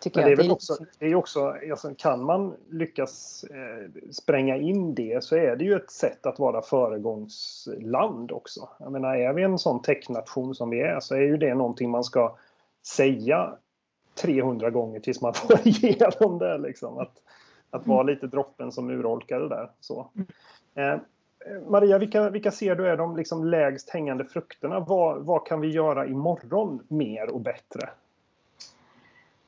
tycker 0.00 0.20
Men 0.20 0.26
det 0.26 0.32
är 0.32 0.36
väl 0.36 0.50
också, 0.50 0.76
det 0.98 1.06
är 1.06 1.14
också 1.14 1.54
alltså, 1.70 1.94
kan 1.96 2.24
man 2.24 2.54
lyckas 2.70 3.44
eh, 3.44 3.90
spränga 4.10 4.56
in 4.56 4.94
det 4.94 5.24
så 5.24 5.36
är 5.36 5.56
det 5.56 5.64
ju 5.64 5.76
ett 5.76 5.90
sätt 5.90 6.26
att 6.26 6.38
vara 6.38 6.62
föregångsland 6.62 8.32
också. 8.32 8.68
Jag 8.78 8.92
menar, 8.92 9.16
är 9.16 9.32
vi 9.32 9.42
en 9.42 9.58
sån 9.58 9.82
technation 9.82 10.54
som 10.54 10.70
vi 10.70 10.80
är 10.80 11.00
så 11.00 11.14
är 11.14 11.20
ju 11.20 11.36
det 11.36 11.54
någonting 11.54 11.90
man 11.90 12.04
ska 12.04 12.36
säga 12.86 13.56
300 14.14 14.70
gånger 14.70 15.00
tills 15.00 15.20
man 15.20 15.34
får 15.34 15.58
igenom 15.64 16.38
det. 16.38 16.58
Liksom. 16.58 16.98
Att, 16.98 17.22
att 17.70 17.86
vara 17.86 18.02
lite 18.02 18.26
droppen 18.26 18.72
som 18.72 18.90
urholkar 18.90 19.40
det 19.40 19.48
där. 19.48 19.70
Så. 19.80 20.10
Eh, 20.76 20.96
Maria, 21.68 21.98
vilka, 21.98 22.30
vilka 22.30 22.50
ser 22.50 22.74
du 22.74 22.86
är 22.88 22.96
de 22.96 23.16
liksom 23.16 23.44
lägst 23.44 23.90
hängande 23.90 24.24
frukterna? 24.24 24.80
Vad, 24.80 25.24
vad 25.24 25.46
kan 25.46 25.60
vi 25.60 25.68
göra 25.68 26.06
imorgon 26.06 26.82
mer 26.88 27.30
och 27.30 27.40
bättre? 27.40 27.88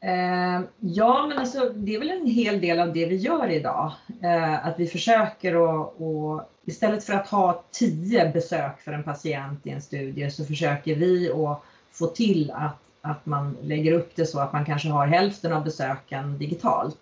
Eh, 0.00 0.60
ja, 0.80 1.26
men 1.28 1.38
alltså, 1.38 1.68
det 1.68 1.94
är 1.94 1.98
väl 1.98 2.10
en 2.10 2.26
hel 2.26 2.60
del 2.60 2.80
av 2.80 2.92
det 2.92 3.06
vi 3.06 3.16
gör 3.16 3.48
idag. 3.48 3.92
Eh, 4.22 4.66
att 4.66 4.74
vi 4.78 4.86
försöker 4.86 5.54
att, 5.54 5.94
och, 5.96 6.42
istället 6.64 7.04
för 7.04 7.12
att 7.12 7.28
ha 7.28 7.62
tio 7.70 8.32
besök 8.32 8.80
för 8.80 8.92
en 8.92 9.02
patient 9.02 9.66
i 9.66 9.70
en 9.70 9.82
studie 9.82 10.30
så 10.30 10.44
försöker 10.44 10.94
vi 10.94 11.32
att 11.32 11.62
få 11.92 12.06
till 12.06 12.50
att, 12.50 12.78
att 13.00 13.26
man 13.26 13.56
lägger 13.62 13.92
upp 13.92 14.16
det 14.16 14.26
så 14.26 14.40
att 14.40 14.52
man 14.52 14.64
kanske 14.64 14.88
har 14.88 15.06
hälften 15.06 15.52
av 15.52 15.64
besöken 15.64 16.38
digitalt. 16.38 16.98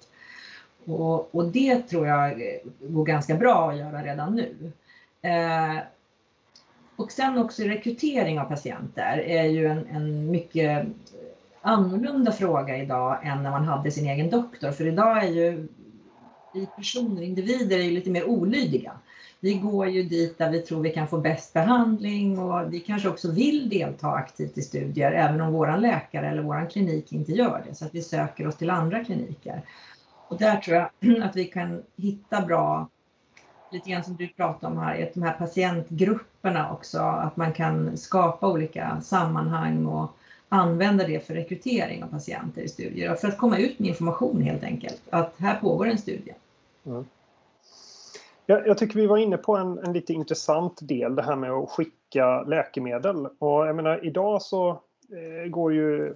Och, 0.87 1.35
och 1.35 1.49
det 1.49 1.79
tror 1.79 2.07
jag 2.07 2.43
går 2.81 3.05
ganska 3.05 3.35
bra 3.35 3.71
att 3.71 3.79
göra 3.79 4.03
redan 4.03 4.37
nu. 4.37 4.73
Eh, 5.23 5.79
och 6.97 7.13
sen 7.13 7.39
också 7.39 7.63
rekrytering 7.63 8.41
av 8.41 8.45
patienter 8.45 9.19
är 9.19 9.45
ju 9.45 9.67
en, 9.67 9.87
en 9.87 10.31
mycket 10.31 10.87
annorlunda 11.61 12.33
fråga 12.33 12.77
idag 12.77 13.19
än 13.23 13.43
när 13.43 13.51
man 13.51 13.65
hade 13.65 13.91
sin 13.91 14.07
egen 14.07 14.31
doktor. 14.31 14.73
För 14.73 14.87
idag 14.87 15.25
är 15.25 15.29
ju 15.29 15.69
vi 16.55 16.67
personer, 16.77 17.23
individer, 17.23 17.79
är 17.79 17.83
ju 17.83 17.91
lite 17.91 18.11
mer 18.11 18.25
olydiga. 18.25 18.93
Vi 19.41 19.55
går 19.55 19.89
ju 19.89 20.03
dit 20.03 20.39
där 20.39 20.51
vi 20.51 20.59
tror 20.59 20.83
vi 20.83 20.91
kan 20.91 21.09
få 21.09 21.19
bäst 21.19 21.53
behandling 21.53 22.39
och 22.39 22.75
vi 22.75 22.81
kanske 22.81 23.09
också 23.09 23.31
vill 23.31 23.69
delta 23.69 24.09
aktivt 24.09 24.59
i 24.59 24.63
studier 24.63 25.13
även 25.13 25.41
om 25.41 25.53
våran 25.53 25.81
läkare 25.81 26.29
eller 26.29 26.43
våran 26.43 26.67
klinik 26.67 27.13
inte 27.13 27.33
gör 27.33 27.63
det. 27.69 27.75
Så 27.75 27.85
att 27.85 27.95
vi 27.95 28.03
söker 28.03 28.47
oss 28.47 28.57
till 28.57 28.71
andra 28.71 29.05
kliniker. 29.05 29.63
Och 30.29 30.39
där 30.39 30.57
tror 30.57 30.77
jag 30.77 31.23
att 31.23 31.37
vi 31.37 31.45
kan 31.45 31.83
hitta 31.97 32.41
bra, 32.41 32.89
lite 33.71 33.91
grann 33.91 34.05
som 34.05 34.17
du 34.17 34.29
pratade 34.29 34.73
om 34.73 34.79
här, 34.79 35.11
de 35.15 35.23
här 35.23 35.33
patientgrupperna 35.33 36.73
också, 36.73 36.99
att 36.99 37.37
man 37.37 37.53
kan 37.53 37.97
skapa 37.97 38.49
olika 38.49 39.01
sammanhang 39.01 39.87
och 39.87 40.11
använda 40.49 41.07
det 41.07 41.27
för 41.27 41.35
rekrytering 41.35 42.05
av 42.05 42.09
patienter 42.09 42.63
i 42.63 42.69
studier 42.69 43.15
för 43.15 43.29
att 43.29 43.39
komma 43.39 43.59
ut 43.59 43.79
med 43.79 43.89
information 43.89 44.43
helt 44.43 44.63
enkelt, 44.63 45.03
att 45.11 45.35
här 45.39 45.61
pågår 45.61 45.87
en 45.87 45.99
studie. 45.99 46.35
Mm. 46.87 47.05
Jag, 48.47 48.67
jag, 48.67 48.79
tycker 48.79 49.01
vi 49.01 49.07
var 49.07 49.19
inne 49.19 49.37
på 49.37 49.57
en, 49.57 49.79
en 49.79 49.93
lite 49.93 50.13
intressant 50.13 50.79
del, 50.89 51.15
det 51.15 51.23
här 51.23 51.37
med 51.37 51.51
att 51.51 51.71
skicka 51.71 52.43
läkemedel. 52.43 53.27
Och 53.39 53.67
jag 53.67 53.77
menar, 53.77 54.05
idag 54.05 54.43
så 54.43 54.71
eh, 54.71 55.51
går 55.51 55.75
ju 55.75 56.15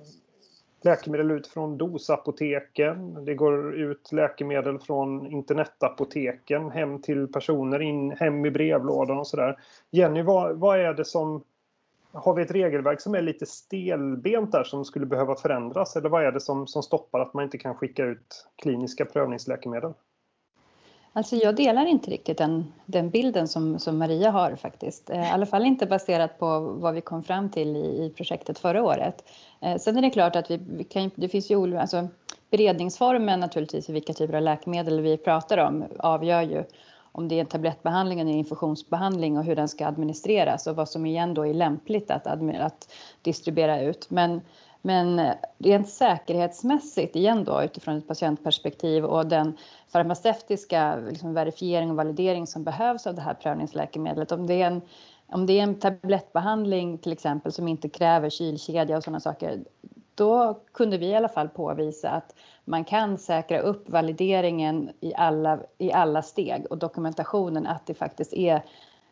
läkemedel 0.85 1.31
ut 1.31 1.47
från 1.47 1.79
dosapoteken. 1.79 3.25
Det 3.25 3.35
går 3.35 3.75
ut 3.75 4.13
läkemedel 4.13 4.79
från 4.79 5.27
internetapoteken 5.27 6.71
hem 6.71 7.03
till 7.03 7.29
personer, 7.29 7.83
in, 7.83 8.11
hem 8.11 8.47
i 8.47 8.51
brevlådan 8.51 9.19
och 9.19 9.27
sådär. 9.27 9.59
Jenny, 9.91 10.23
vad, 10.23 10.57
vad 10.57 10.79
är 10.79 10.95
det 10.95 11.05
som 11.05 11.45
har 12.13 12.35
vi 12.35 12.43
ett 12.43 12.51
regelverk 12.51 13.01
som 13.01 13.15
är 13.15 13.23
lite 13.23 13.47
stelbent 13.47 14.53
där 14.53 14.65
som 14.65 14.85
skulle 14.85 15.07
behöva 15.07 15.37
förändras 15.37 15.97
eller 15.97 16.09
vad 16.09 16.25
är 16.25 16.33
det 16.33 16.41
som, 16.41 16.67
som 16.67 16.83
stoppar 16.83 17.21
att 17.21 17.35
man 17.35 17.45
inte 17.45 17.59
kan 17.59 17.75
skicka 17.75 18.05
ut 18.05 18.47
kliniska 18.63 19.05
prövningsläkemedel? 19.05 19.93
Alltså 21.13 21.37
jag 21.37 21.57
delar 21.57 21.87
inte 21.87 22.11
riktigt 22.11 22.39
den, 22.39 22.73
den 22.87 23.11
bilden 23.11 23.49
som, 23.49 23.79
som 23.79 23.99
Maria 23.99 24.31
har 24.31 24.57
faktiskt. 24.57 25.11
Eh, 25.11 25.29
I 25.29 25.31
alla 25.31 25.47
fall 25.47 25.67
inte 25.67 25.87
baserat 25.87 26.39
på 26.39 26.61
vad 26.61 26.95
vi 26.95 27.01
kom 27.01 27.23
fram 27.23 27.51
till 27.51 27.77
i, 27.77 28.05
i 28.05 28.13
projektet 28.17 28.59
förra 28.59 28.83
året. 28.83 29.25
Eh, 29.61 29.77
sen 29.77 29.97
är 29.97 30.03
det 30.03 30.11
klart 30.11 30.37
att 30.37 30.51
vi, 30.51 30.61
vi 30.71 30.85
kan, 30.85 31.11
det 31.15 31.29
finns 31.29 31.51
ju 31.51 31.57
olika, 31.57 31.81
alltså 31.81 32.09
beredningsformen 32.51 33.41
naturligtvis 33.41 33.87
för 33.87 33.93
vilka 33.93 34.13
typer 34.13 34.35
av 34.35 34.43
läkemedel 34.43 35.01
vi 35.01 35.17
pratar 35.17 35.59
om 35.59 35.85
avgör 35.99 36.43
ju 36.43 36.65
om 37.13 37.29
det 37.29 37.35
är 37.35 37.41
en 37.41 37.47
tablettbehandling 37.47 38.21
eller 38.21 38.33
infusionsbehandling 38.33 39.39
och 39.39 39.45
hur 39.45 39.57
den 39.57 39.69
ska 39.69 39.87
administreras 39.87 40.67
och 40.67 40.77
vad 40.77 40.89
som 40.89 41.07
igen 41.07 41.35
då 41.35 41.47
är 41.47 41.55
lämpligt 41.55 42.11
att, 42.11 42.27
att 42.27 42.93
distribuera 43.23 43.81
ut. 43.81 44.11
Men, 44.11 44.41
men 44.83 45.19
eh, 45.19 45.35
rent 45.59 45.89
säkerhetsmässigt 45.89 47.17
igen 47.17 47.45
då 47.45 47.63
utifrån 47.63 47.99
ett 47.99 48.09
patientperspektiv 48.09 49.05
och 49.05 49.27
den 49.27 49.57
farmaceutiska 49.89 50.97
liksom, 50.97 51.35
verifiering 51.35 51.91
och 51.91 51.97
validering 51.97 52.47
som 52.47 52.65
behövs 52.65 53.07
av 53.07 53.15
det 53.15 53.21
här 53.21 53.35
prövningsläkemedlet. 53.35 54.33
Om 54.33 54.47
det 54.47 54.63
är 54.63 54.67
en, 54.67 54.83
om 55.27 55.47
det 55.47 55.59
är 55.59 55.63
en 55.63 55.81
tablettbehandling 55.81 56.99
till 56.99 57.13
exempel 57.13 57.53
som 57.53 57.69
inte 57.69 57.89
kräver 57.89 58.31
kylkedja 58.31 58.97
och 58.97 59.05
sådana 59.05 59.21
saker, 59.21 59.61
då 60.15 60.61
kunde 60.73 60.99
vi 60.99 61.07
i 61.07 61.15
alla 61.15 61.29
fall 61.29 61.49
påvisa 61.49 62.11
att 62.11 62.35
man 62.65 62.85
kan 62.85 63.19
säkra 63.19 63.59
upp 63.59 63.91
valideringen 63.91 64.91
i 65.01 65.15
alla, 65.15 65.59
i 65.79 65.93
alla 65.93 66.23
steg 66.23 66.67
och 66.71 66.79
dokumentationen 66.79 67.67
att 67.67 67.87
det 67.87 67.95
faktiskt 67.95 68.33
är 68.33 68.63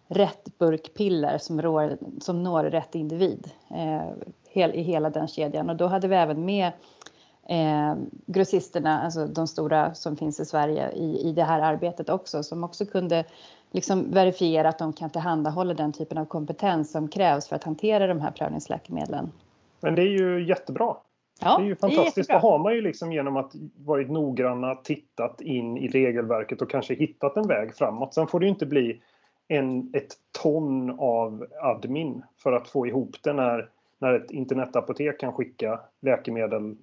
rätt 0.09 0.59
burkpiller 0.59 1.39
som, 1.39 1.63
rår, 1.63 1.99
som 2.21 2.43
når 2.43 2.65
rätt 2.65 2.95
individ 2.95 3.51
eh, 3.71 4.11
hel, 4.59 4.75
i 4.75 4.83
hela 4.83 5.11
den 5.11 5.29
kedjan. 5.29 5.71
Och 5.71 5.77
då 5.77 5.87
hade 5.87 6.09
vi 6.09 6.17
även 6.17 6.45
med 6.45 6.73
eh, 7.49 7.95
grossisterna, 8.27 9.03
alltså 9.03 9.27
de 9.27 9.47
stora 9.47 9.95
som 9.95 10.17
finns 10.17 10.41
i 10.41 10.45
Sverige 10.45 10.91
i, 10.93 11.29
i 11.29 11.33
det 11.33 11.45
här 11.45 11.61
arbetet 11.61 12.09
också, 12.09 12.43
som 12.43 12.65
också 12.65 12.87
kunde 12.87 13.25
liksom 13.71 14.11
verifiera 14.11 14.69
att 14.69 14.79
de 14.79 14.93
kan 14.93 15.11
tillhandahålla 15.11 15.75
den 15.75 15.93
typen 15.93 16.19
av 16.19 16.25
kompetens 16.25 16.93
som 16.93 17.09
krävs 17.09 17.49
för 17.49 17.57
att 17.57 17.65
hantera 17.65 18.07
de 18.07 18.21
här 18.21 18.31
prövningsläkemedlen. 18.31 19.33
Men 19.81 19.95
det 19.95 20.03
är 20.03 20.19
ju 20.19 20.47
jättebra. 20.49 20.97
Ja, 21.41 21.59
det 21.59 21.65
är 21.65 21.67
ju 21.67 21.77
fantastiskt. 21.77 22.31
Då 22.31 22.37
har 22.37 22.59
man 22.59 22.75
ju 22.75 22.81
liksom 22.81 23.13
genom 23.13 23.37
att 23.37 23.53
varit 23.77 24.11
noggranna 24.11 24.75
tittat 24.75 25.41
in 25.41 25.77
i 25.77 25.89
regelverket 25.89 26.63
och 26.63 26.71
kanske 26.71 26.95
hittat 26.95 27.37
en 27.37 27.49
väg 27.49 27.75
framåt. 27.75 28.15
Sen 28.15 28.27
får 28.27 28.41
det 28.41 28.47
ju 28.47 28.51
inte 28.51 28.67
bli 28.67 29.03
en, 29.49 29.91
ett 29.95 30.15
ton 30.43 30.97
av 30.99 31.47
admin 31.63 32.23
för 32.43 32.53
att 32.53 32.69
få 32.69 32.87
ihop 32.87 33.17
det 33.23 33.33
när, 33.33 33.69
när 33.99 34.15
ett 34.15 34.31
internetapotek 34.31 35.21
kan 35.21 35.33
skicka 35.33 35.81
läkemedel 36.03 36.77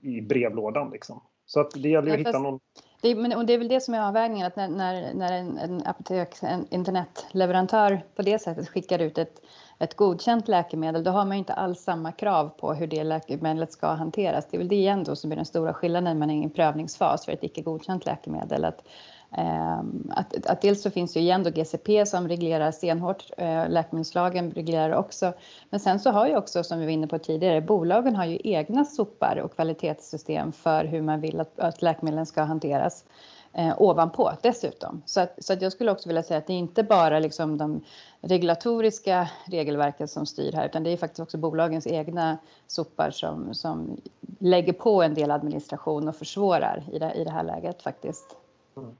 i 0.00 0.20
brevlådan. 0.20 0.90
Liksom. 0.90 1.22
Så 1.46 1.60
att 1.60 1.70
det 1.70 1.88
gäller 1.88 2.12
att 2.12 2.18
hitta 2.18 2.38
någon... 2.38 2.60
Det, 3.02 3.14
men, 3.14 3.32
och 3.32 3.46
det 3.46 3.52
är 3.52 3.58
väl 3.58 3.68
det 3.68 3.80
som 3.80 3.94
är 3.94 4.08
avvägningen, 4.08 4.46
att 4.46 4.56
när, 4.56 4.68
när, 4.68 5.14
när 5.14 5.32
en, 5.32 5.58
en 5.58 5.82
apotek, 5.86 6.28
en 6.42 6.66
internetleverantör 6.70 8.00
på 8.16 8.22
det 8.22 8.38
sättet 8.38 8.68
skickar 8.68 8.98
ut 8.98 9.18
ett, 9.18 9.40
ett 9.78 9.96
godkänt 9.96 10.48
läkemedel, 10.48 11.04
då 11.04 11.10
har 11.10 11.24
man 11.24 11.36
inte 11.36 11.52
alls 11.52 11.80
samma 11.80 12.12
krav 12.12 12.48
på 12.48 12.74
hur 12.74 12.86
det 12.86 13.04
läkemedlet 13.04 13.72
ska 13.72 13.86
hanteras. 13.86 14.46
Det 14.50 14.56
är 14.56 14.58
väl 14.58 14.68
det 14.68 14.76
igen 14.76 15.04
då 15.04 15.16
som 15.16 15.32
är 15.32 15.36
den 15.36 15.44
stora 15.44 15.74
skillnaden 15.74 16.04
när 16.04 16.14
man 16.14 16.30
är 16.30 16.40
i 16.40 16.44
en 16.44 16.50
prövningsfas 16.50 17.24
för 17.24 17.32
ett 17.32 17.44
icke 17.44 17.62
godkänt 17.62 18.06
läkemedel. 18.06 18.64
Att, 18.64 18.88
Ehm, 19.32 20.12
att, 20.14 20.46
att 20.46 20.60
dels 20.60 20.82
så 20.82 20.90
finns 20.90 21.16
ju 21.16 21.20
igen 21.20 21.42
då 21.42 21.50
GCP 21.50 22.06
som 22.06 22.28
reglerar 22.28 22.70
stenhårt, 22.70 23.30
eh, 23.36 23.68
läkemedelslagen 23.68 24.50
reglerar 24.50 24.96
också. 24.96 25.32
Men 25.70 25.80
sen 25.80 26.00
så 26.00 26.10
har 26.10 26.26
ju 26.26 26.36
också, 26.36 26.64
som 26.64 26.78
vi 26.78 26.84
var 26.84 26.92
inne 26.92 27.06
på 27.06 27.18
tidigare, 27.18 27.60
bolagen 27.60 28.16
har 28.16 28.24
ju 28.24 28.38
egna 28.44 28.84
sopar 28.84 29.36
och 29.36 29.54
kvalitetssystem 29.54 30.52
för 30.52 30.84
hur 30.84 31.02
man 31.02 31.20
vill 31.20 31.40
att, 31.40 31.58
att 31.58 31.82
läkemedlen 31.82 32.26
ska 32.26 32.42
hanteras 32.42 33.04
eh, 33.52 33.82
ovanpå 33.82 34.32
dessutom. 34.42 35.02
Så, 35.06 35.20
att, 35.20 35.44
så 35.44 35.52
att 35.52 35.62
jag 35.62 35.72
skulle 35.72 35.90
också 35.90 36.08
vilja 36.08 36.22
säga 36.22 36.38
att 36.38 36.46
det 36.46 36.52
är 36.52 36.58
inte 36.58 36.82
bara 36.82 37.18
liksom 37.18 37.58
de 37.58 37.80
regulatoriska 38.20 39.30
regelverken 39.46 40.08
som 40.08 40.26
styr 40.26 40.52
här 40.52 40.66
utan 40.66 40.82
det 40.82 40.90
är 40.90 40.96
faktiskt 40.96 41.20
också 41.20 41.38
bolagens 41.38 41.86
egna 41.86 42.38
sopar 42.66 43.10
som, 43.10 43.54
som 43.54 44.00
lägger 44.38 44.72
på 44.72 45.02
en 45.02 45.14
del 45.14 45.30
administration 45.30 46.08
och 46.08 46.16
försvårar 46.16 46.84
i 46.92 46.98
det, 46.98 47.12
i 47.14 47.24
det 47.24 47.30
här 47.30 47.44
läget 47.44 47.82
faktiskt. 47.82 48.36
Mm. 48.76 48.96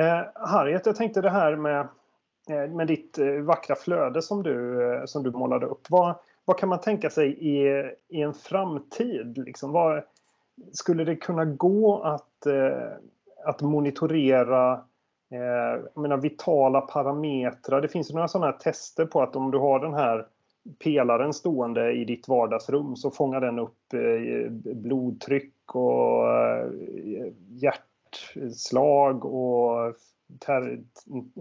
Eh, 0.00 0.22
Harriet, 0.34 0.86
jag 0.86 0.96
tänkte 0.96 1.20
det 1.20 1.30
här 1.30 1.56
med, 1.56 1.80
eh, 2.50 2.70
med 2.70 2.86
ditt 2.86 3.18
eh, 3.18 3.32
vackra 3.32 3.76
flöde 3.76 4.22
som 4.22 4.42
du, 4.42 4.84
eh, 4.92 5.04
som 5.04 5.22
du 5.22 5.30
målade 5.30 5.66
upp. 5.66 5.90
Vad, 5.90 6.14
vad 6.44 6.58
kan 6.58 6.68
man 6.68 6.80
tänka 6.80 7.10
sig 7.10 7.28
i, 7.28 7.84
i 8.08 8.22
en 8.22 8.34
framtid? 8.34 9.38
Liksom, 9.38 9.72
vad, 9.72 10.02
skulle 10.72 11.04
det 11.04 11.16
kunna 11.16 11.44
gå 11.44 12.02
att 12.02 12.46
eh, 12.46 12.92
att 13.44 13.62
monitorera 13.62 14.72
eh, 15.30 16.00
menar, 16.02 16.16
vitala 16.16 16.80
parametrar. 16.80 17.80
Det 17.80 17.88
finns 17.88 18.10
ju 18.10 18.14
några 18.14 18.28
sådana 18.28 18.46
här 18.50 18.58
tester 18.58 19.06
på 19.06 19.22
att 19.22 19.36
om 19.36 19.50
du 19.50 19.58
har 19.58 19.80
den 19.80 19.94
här 19.94 20.26
pelaren 20.84 21.32
stående 21.32 21.92
i 21.92 22.04
ditt 22.04 22.28
vardagsrum 22.28 22.96
så 22.96 23.10
fångar 23.10 23.40
den 23.40 23.58
upp 23.58 23.92
eh, 23.92 24.50
blodtryck 24.74 25.74
och 25.74 26.28
eh, 26.28 26.66
hjärtslag 28.34 29.24
och 29.24 29.94
ter, 30.38 30.80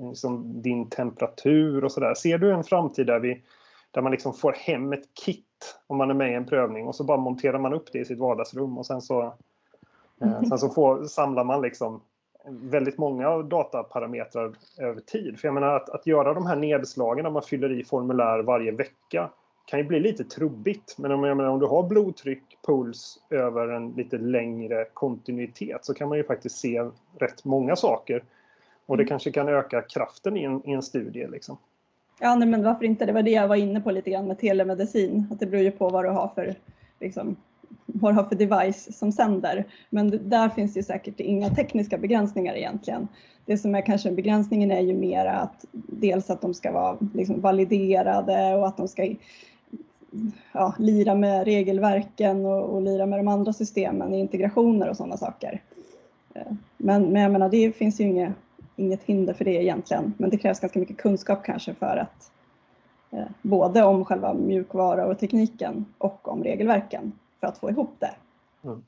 liksom 0.09 0.61
din 0.61 0.89
temperatur 0.89 1.83
och 1.83 1.91
sådär. 1.91 2.13
Ser 2.13 2.37
du 2.37 2.53
en 2.53 2.63
framtid 2.63 3.07
där, 3.07 3.19
vi, 3.19 3.43
där 3.91 4.01
man 4.01 4.11
liksom 4.11 4.33
får 4.33 4.51
hem 4.51 4.93
ett 4.93 5.13
kit 5.25 5.45
om 5.87 5.97
man 5.97 6.09
är 6.09 6.13
med 6.13 6.31
i 6.31 6.35
en 6.35 6.45
prövning 6.45 6.87
och 6.87 6.95
så 6.95 7.03
bara 7.03 7.17
monterar 7.17 7.59
man 7.59 7.73
upp 7.73 7.91
det 7.91 7.99
i 7.99 8.05
sitt 8.05 8.19
vardagsrum 8.19 8.77
och 8.77 8.85
sen 8.85 9.01
så 9.01 9.33
Eh, 10.21 10.41
sen 10.41 10.57
så 10.57 10.69
får, 10.69 11.03
samlar 11.03 11.43
man 11.43 11.61
liksom 11.61 12.01
väldigt 12.45 12.97
många 12.97 13.37
dataparametrar 13.37 14.51
över 14.77 15.01
tid. 15.01 15.39
För 15.39 15.47
jag 15.47 15.53
menar 15.53 15.75
att, 15.75 15.89
att 15.89 16.07
göra 16.07 16.33
de 16.33 16.45
här 16.45 16.55
nedslagen 16.55 17.23
när 17.23 17.31
man 17.31 17.41
fyller 17.41 17.71
i 17.71 17.83
formulär 17.83 18.39
varje 18.39 18.71
vecka 18.71 19.29
kan 19.69 19.79
ju 19.79 19.85
bli 19.85 19.99
lite 19.99 20.23
trubbigt. 20.23 20.97
Men 20.97 21.11
om, 21.11 21.23
jag 21.23 21.37
menar, 21.37 21.49
om 21.49 21.59
du 21.59 21.65
har 21.65 21.83
blodtryck, 21.83 22.43
puls 22.67 23.19
över 23.29 23.67
en 23.67 23.91
lite 23.91 24.17
längre 24.17 24.85
kontinuitet 24.93 25.85
så 25.85 25.93
kan 25.93 26.09
man 26.09 26.17
ju 26.17 26.23
faktiskt 26.23 26.57
se 26.57 26.89
rätt 27.19 27.45
många 27.45 27.75
saker. 27.75 28.23
Och 28.85 28.97
det 28.97 29.03
mm. 29.03 29.09
kanske 29.09 29.31
kan 29.31 29.47
öka 29.47 29.81
kraften 29.81 30.37
i 30.37 30.43
en, 30.43 30.69
i 30.69 30.71
en 30.71 30.81
studie. 30.81 31.27
Liksom. 31.27 31.57
Ja, 32.19 32.35
nej, 32.35 32.47
men 32.47 32.63
varför 32.63 32.85
inte? 32.85 33.05
Det 33.05 33.13
var 33.13 33.23
det 33.23 33.31
jag 33.31 33.47
var 33.47 33.55
inne 33.55 33.81
på 33.81 33.91
lite 33.91 34.09
grann 34.09 34.27
med 34.27 34.39
telemedicin. 34.39 35.27
Att 35.31 35.39
det 35.39 35.45
beror 35.45 35.63
ju 35.63 35.71
på 35.71 35.89
vad 35.89 36.05
du 36.05 36.09
har 36.09 36.27
för 36.35 36.55
liksom, 36.99 37.35
vad 37.85 38.13
du 38.13 38.15
har 38.15 38.23
för 38.23 38.35
device 38.35 38.97
som 38.97 39.11
sänder. 39.11 39.65
Men 39.89 40.29
där 40.29 40.49
finns 40.49 40.73
det 40.73 40.83
säkert 40.83 41.19
inga 41.19 41.49
tekniska 41.49 41.97
begränsningar 41.97 42.53
egentligen. 42.53 43.07
Det 43.45 43.57
som 43.57 43.75
är 43.75 43.81
kanske 43.81 44.11
begränsningen 44.11 44.71
är 44.71 44.81
ju 44.81 44.93
mer 44.93 45.25
att 45.25 45.65
dels 45.71 46.29
att 46.29 46.41
de 46.41 46.53
ska 46.53 46.71
vara 46.71 46.97
liksom 47.13 47.41
validerade 47.41 48.55
och 48.55 48.67
att 48.67 48.77
de 48.77 48.87
ska 48.87 49.15
ja, 50.51 50.75
lira 50.79 51.15
med 51.15 51.45
regelverken 51.45 52.45
och, 52.45 52.63
och 52.63 52.81
lira 52.81 53.05
med 53.05 53.19
de 53.19 53.27
andra 53.27 53.53
systemen 53.53 54.13
i 54.13 54.19
integrationer 54.19 54.89
och 54.89 54.97
sådana 54.97 55.17
saker. 55.17 55.61
Eh, 56.33 56.51
men, 56.77 57.03
men 57.03 57.21
jag 57.21 57.31
menar, 57.31 57.49
det 57.49 57.75
finns 57.75 57.99
ju 57.99 58.03
inget, 58.03 58.33
inget 58.75 59.03
hinder 59.03 59.33
för 59.33 59.45
det 59.45 59.63
egentligen. 59.63 60.13
Men 60.17 60.29
det 60.29 60.37
krävs 60.37 60.59
ganska 60.59 60.79
mycket 60.79 60.97
kunskap 60.97 61.43
kanske 61.43 61.73
för 61.73 61.97
att 61.97 62.31
eh, 63.11 63.27
både 63.41 63.83
om 63.83 64.05
själva 64.05 64.33
mjukvara 64.33 65.05
och 65.05 65.19
tekniken 65.19 65.85
och 65.97 66.27
om 66.27 66.43
regelverken 66.43 67.11
för 67.39 67.47
att 67.47 67.57
få 67.57 67.69
ihop 67.69 67.95
det. 67.99 68.11
Mm. 68.63 68.83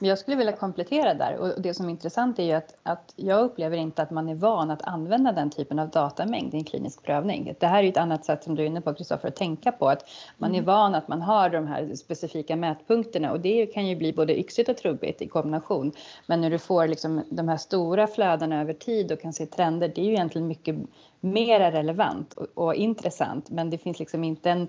Jag 0.00 0.18
skulle 0.18 0.36
vilja 0.36 0.52
komplettera 0.52 1.14
där 1.14 1.36
och 1.36 1.62
det 1.62 1.74
som 1.74 1.86
är 1.86 1.90
intressant 1.90 2.38
är 2.38 2.42
ju 2.42 2.52
att, 2.52 2.76
att 2.82 3.12
jag 3.16 3.44
upplever 3.44 3.76
inte 3.76 4.02
att 4.02 4.10
man 4.10 4.28
är 4.28 4.34
van 4.34 4.70
att 4.70 4.82
använda 4.82 5.32
den 5.32 5.50
typen 5.50 5.78
av 5.78 5.88
datamängd 5.88 6.54
i 6.54 6.56
en 6.56 6.64
klinisk 6.64 7.02
prövning. 7.02 7.54
Det 7.60 7.66
här 7.66 7.82
är 7.82 7.88
ett 7.88 7.96
annat 7.96 8.24
sätt 8.24 8.44
som 8.44 8.54
du 8.54 8.62
är 8.62 8.66
inne 8.66 8.80
på 8.80 8.94
Kristoffer 8.94 9.28
att 9.28 9.36
tänka 9.36 9.72
på 9.72 9.88
att 9.88 10.08
man 10.38 10.50
är 10.50 10.58
mm. 10.58 10.64
van 10.64 10.94
att 10.94 11.08
man 11.08 11.22
har 11.22 11.50
de 11.50 11.66
här 11.66 11.94
specifika 11.94 12.56
mätpunkterna 12.56 13.32
och 13.32 13.40
det 13.40 13.66
kan 13.66 13.86
ju 13.86 13.96
bli 13.96 14.12
både 14.12 14.38
yxigt 14.38 14.68
och 14.68 14.76
trubbigt 14.76 15.22
i 15.22 15.28
kombination. 15.28 15.92
Men 16.26 16.40
när 16.40 16.50
du 16.50 16.58
får 16.58 16.86
liksom 16.86 17.22
de 17.30 17.48
här 17.48 17.56
stora 17.56 18.06
flödena 18.06 18.60
över 18.60 18.72
tid 18.72 19.12
och 19.12 19.20
kan 19.20 19.32
se 19.32 19.46
trender, 19.46 19.92
det 19.94 20.00
är 20.00 20.04
ju 20.04 20.12
egentligen 20.12 20.48
mycket 20.48 20.76
mer 21.20 21.70
relevant 21.70 22.32
och, 22.32 22.46
och 22.54 22.74
intressant. 22.74 23.50
Men 23.50 23.70
det 23.70 23.78
finns 23.78 23.98
liksom 23.98 24.24
inte 24.24 24.50
en 24.50 24.68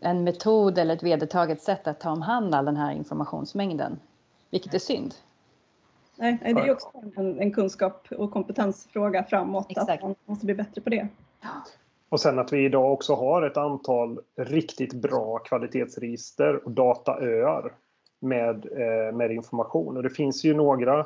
en 0.00 0.24
metod 0.24 0.78
eller 0.78 0.94
ett 0.94 1.02
vedertaget 1.02 1.62
sätt 1.62 1.86
att 1.86 2.00
ta 2.00 2.10
om 2.10 2.22
hand 2.22 2.54
all 2.54 2.64
den 2.64 2.76
här 2.76 2.92
informationsmängden. 2.92 3.98
Vilket 4.50 4.74
är 4.74 4.78
synd. 4.78 5.14
Nej, 6.16 6.38
det 6.42 6.50
är 6.50 6.72
också 6.72 6.88
en, 7.16 7.40
en 7.40 7.52
kunskap 7.52 8.08
och 8.10 8.30
kompetensfråga 8.32 9.24
framåt. 9.24 9.66
Exakt. 9.70 9.90
Att 9.90 10.02
man 10.02 10.14
måste 10.24 10.46
bli 10.46 10.54
bättre 10.54 10.80
på 10.80 10.90
det. 10.90 11.08
Och 12.08 12.20
sen 12.20 12.38
att 12.38 12.52
vi 12.52 12.64
idag 12.64 12.92
också 12.92 13.14
har 13.14 13.42
ett 13.42 13.56
antal 13.56 14.20
riktigt 14.36 14.94
bra 14.94 15.38
kvalitetsregister 15.38 16.64
och 16.64 16.70
dataöar 16.70 17.72
med, 18.20 18.66
eh, 18.66 19.16
med 19.16 19.30
information. 19.30 19.96
Och 19.96 20.02
det 20.02 20.10
finns 20.10 20.44
ju 20.44 20.54
några 20.54 20.98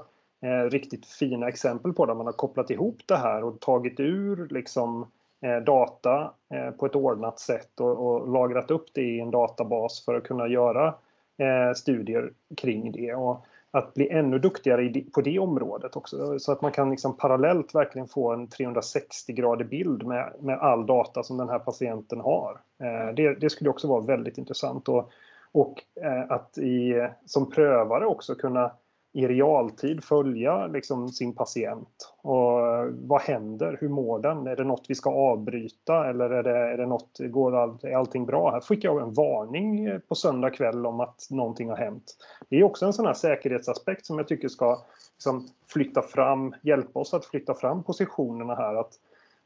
eh, 0.43 0.71
riktigt 0.71 1.07
fina 1.07 1.49
exempel 1.49 1.93
på 1.93 2.07
där 2.07 2.15
man 2.15 2.27
har 2.27 2.33
kopplat 2.33 2.71
ihop 2.71 3.01
det 3.07 3.17
här 3.17 3.45
och 3.45 3.61
tagit 3.61 4.01
ur 4.01 4.49
liksom 4.51 5.07
Eh, 5.43 5.57
data 5.57 6.35
eh, 6.55 6.71
på 6.71 6.87
ett 6.87 6.97
ordnat 6.97 7.39
sätt 7.39 7.81
och, 7.81 8.07
och, 8.07 8.33
lagrat 8.33 8.71
upp 8.71 8.87
det 8.95 9.03
i 9.03 9.21
en 9.21 9.31
databas 9.31 10.05
för 10.05 10.15
att 10.15 10.25
kunna 10.25 10.49
göra 10.49 10.95
eh, 11.41 11.75
studier 11.75 12.33
kring 12.57 12.93
det. 12.93 13.15
Och 13.15 13.47
att 13.71 13.95
bli 13.95 14.09
ännu 14.09 14.39
duktigare 14.39 15.05
på 15.15 15.21
det 15.21 15.39
området 15.39 15.97
också 15.97 16.39
så 16.39 16.53
att 16.53 16.63
man 16.63 16.73
kan 16.73 16.91
liksom 16.91 17.17
parallellt 17.17 17.75
verkligen 17.75 18.09
få 18.09 18.33
en 18.33 18.49
360-gradig 18.49 19.69
bild 19.69 20.07
med, 20.07 20.33
med 20.41 20.59
all 20.59 20.87
data 20.87 21.23
som 21.23 21.37
den 21.37 21.49
här 21.49 21.59
patienten 21.59 22.21
har. 22.21 22.61
Eh, 22.83 23.15
det, 23.15 23.35
det 23.35 23.51
skulle 23.51 23.71
också 23.71 23.89
vara 23.89 24.01
väldigt 24.01 24.39
intressant 24.39 24.89
och, 24.89 25.11
och 25.53 25.83
eh, 26.03 26.25
att 26.29 26.59
i, 26.59 27.09
som 27.27 27.51
prövare 27.51 28.07
också 28.07 28.35
kunna 28.35 28.73
i 29.13 29.27
realtid 29.27 30.05
följa 30.05 30.67
liksom 30.67 31.09
sin 31.09 31.35
patient. 31.35 32.15
Och 32.23 32.67
eh, 32.67 32.85
vad 32.93 33.21
händer? 33.21 33.79
Hur 33.81 33.89
mår 33.89 34.19
den? 34.19 34.47
Är 34.47 34.57
det 34.57 34.65
något 34.65 34.85
vi 34.89 34.95
ska 34.95 35.11
avbryta 35.11 36.11
eller 36.11 36.31
är 36.31 36.43
det, 36.43 36.59
är 36.59 36.77
det 36.77 36.87
något, 36.87 37.19
går 37.19 37.57
all, 37.57 37.79
är 37.83 37.97
allting 37.97 38.27
bra? 38.27 38.51
Här 38.51 38.61
fick 38.61 38.85
jag 38.85 39.03
en 39.03 39.13
varning 39.13 39.87
eh, 39.87 39.99
på 39.99 40.15
söndag 40.15 40.51
kväll 40.51 40.87
om 40.87 41.01
att 41.01 41.27
någonting 41.31 41.69
har 41.69 41.77
hänt. 41.77 42.17
Det 42.49 42.57
är 42.57 42.65
också 42.65 42.87
en 42.87 42.93
sån 42.93 43.07
här 43.07 43.15
säkerhetsaspekt 43.15 44.07
som 44.07 44.19
jag 44.19 44.29
tycker 44.29 44.49
ska 44.49 44.79
liksom 45.15 45.49
flytta 45.69 46.03
fram, 46.03 46.55
hjälpa 46.63 47.01
oss 47.01 47.15
att 47.15 47.25
flytta 47.25 47.55
fram 47.55 47.83
positionerna 47.83 48.55
här. 48.55 48.75
Att, 48.75 48.93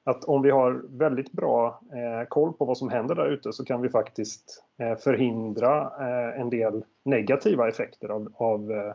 att 0.04 0.24
om 0.24 0.42
vi 0.42 0.50
har 0.50 0.82
väldigt 0.88 1.32
bra 1.32 1.80
eh, 1.92 2.28
koll 2.28 2.52
på 2.52 2.64
vad 2.64 2.78
som 2.78 2.88
händer 2.88 3.14
där 3.14 3.26
ute 3.26 3.52
så 3.52 3.64
kan 3.64 3.82
vi 3.82 3.88
faktiskt 3.88 4.64
eh, 4.78 4.96
förhindra 4.96 5.80
eh, 5.80 6.40
en 6.40 6.50
del 6.50 6.84
negativa 7.02 7.68
effekter 7.68 8.08
av, 8.08 8.32
av 8.36 8.72
eh, 8.72 8.92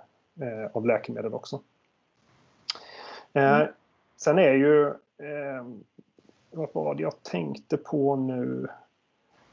av 0.74 0.86
läkemedel 0.86 1.34
också. 1.34 1.62
Eh, 3.34 3.60
mm. 3.60 3.68
Sen 4.18 4.40
är 4.40 4.54
ju, 4.54 4.88
eh, 4.88 5.66
vad 6.52 6.70
var 6.74 6.96
det 6.96 7.04
jag 7.04 7.24
tänkte 7.24 7.78
på 7.78 8.16
nu? 8.16 8.68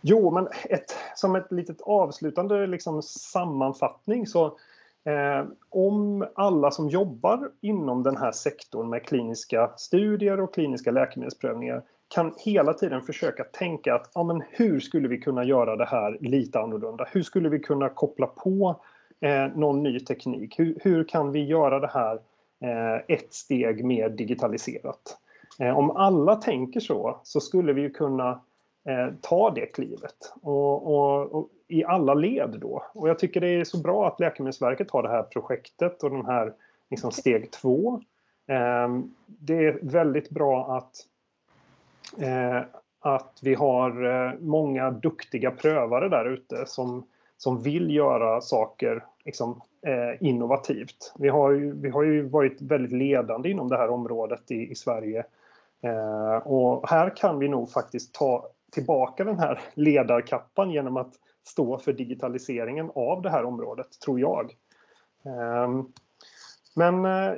Jo, 0.00 0.30
men 0.30 0.48
ett, 0.64 0.96
som 1.14 1.36
ett 1.36 1.52
litet 1.52 1.80
avslutande 1.80 2.66
liksom, 2.66 3.02
sammanfattning 3.02 4.26
så 4.26 4.46
eh, 5.04 5.44
om 5.68 6.26
alla 6.34 6.70
som 6.70 6.88
jobbar 6.88 7.50
inom 7.60 8.02
den 8.02 8.16
här 8.16 8.32
sektorn 8.32 8.88
med 8.90 9.06
kliniska 9.06 9.70
studier 9.76 10.40
och 10.40 10.54
kliniska 10.54 10.90
läkemedelsprövningar 10.90 11.82
kan 12.08 12.34
hela 12.38 12.72
tiden 12.72 13.02
försöka 13.02 13.44
tänka 13.44 13.94
att 13.94 14.10
ja, 14.14 14.22
men 14.22 14.42
hur 14.50 14.80
skulle 14.80 15.08
vi 15.08 15.18
kunna 15.18 15.44
göra 15.44 15.76
det 15.76 15.86
här 15.86 16.18
lite 16.20 16.60
annorlunda? 16.60 17.08
Hur 17.12 17.22
skulle 17.22 17.48
vi 17.48 17.58
kunna 17.58 17.88
koppla 17.88 18.26
på 18.26 18.80
eh, 19.20 19.46
någon 19.54 19.82
ny 19.82 20.00
teknik. 20.00 20.58
Hur, 20.58 20.78
hur, 20.82 21.04
kan 21.04 21.32
vi 21.32 21.44
göra 21.44 21.80
det 21.80 21.90
här 21.92 22.20
eh, 22.60 23.02
ett 23.08 23.34
steg 23.34 23.84
mer 23.84 24.08
digitaliserat? 24.08 25.18
Eh, 25.60 25.78
om 25.78 25.90
alla 25.90 26.36
tänker 26.36 26.80
så, 26.80 27.20
så 27.22 27.40
skulle 27.40 27.72
vi 27.72 27.90
kunna 27.90 28.40
eh, 28.88 29.08
ta 29.20 29.50
det 29.50 29.66
klivet 29.66 30.34
och, 30.42 30.86
och, 30.86 31.34
och, 31.34 31.48
i 31.68 31.84
alla 31.84 32.14
led 32.14 32.58
då. 32.60 32.82
Och 32.94 33.08
jag 33.08 33.18
tycker 33.18 33.40
det 33.40 33.48
är 33.48 33.64
så 33.64 33.78
bra 33.78 34.08
att 34.08 34.20
Läkemedelsverket 34.20 34.90
har 34.90 35.02
det 35.02 35.08
här 35.08 35.22
projektet 35.22 36.02
och 36.02 36.10
den 36.10 36.26
här 36.26 36.52
liksom 36.90 37.10
steg 37.10 37.50
två. 37.50 38.02
Eh, 38.46 38.88
det 39.26 39.66
är 39.66 39.78
väldigt 39.82 40.30
bra 40.30 40.76
att, 40.76 40.96
eh, 42.22 42.62
att 43.00 43.38
vi 43.42 43.54
har 43.54 44.04
eh, 44.04 44.32
många 44.40 44.90
duktiga 44.90 45.50
prövare 45.50 46.08
där 46.08 46.24
ute 46.24 46.66
som, 46.66 47.06
som 47.36 47.62
vill 47.62 47.94
göra 47.94 48.40
saker 48.40 49.04
liksom, 49.24 49.60
eh, 49.86 50.28
innovativt. 50.28 51.12
Vi 51.18 51.28
har, 51.28 51.50
ju, 51.50 51.72
vi 51.80 51.90
har 51.90 52.02
ju 52.02 52.28
varit 52.28 52.62
väldigt 52.62 52.92
ledande 52.92 53.50
inom 53.50 53.68
det 53.68 53.76
här 53.76 53.88
området 53.88 54.50
i, 54.50 54.70
i 54.70 54.74
Sverige. 54.74 55.24
Eh, 55.80 56.36
och 56.36 56.88
här 56.88 57.16
kan 57.16 57.38
vi 57.38 57.48
nog 57.48 57.70
faktiskt 57.70 58.14
ta 58.14 58.48
tillbaka 58.72 59.24
den 59.24 59.38
här 59.38 59.60
ledarkappan 59.74 60.70
genom 60.70 60.96
att 60.96 61.14
stå 61.44 61.78
för 61.78 61.92
digitaliseringen 61.92 62.90
av 62.94 63.22
det 63.22 63.30
här 63.30 63.44
området, 63.44 64.00
tror 64.04 64.20
jag. 64.20 64.56
Eh, 65.24 65.82
men 66.74 67.04
eh, 67.04 67.34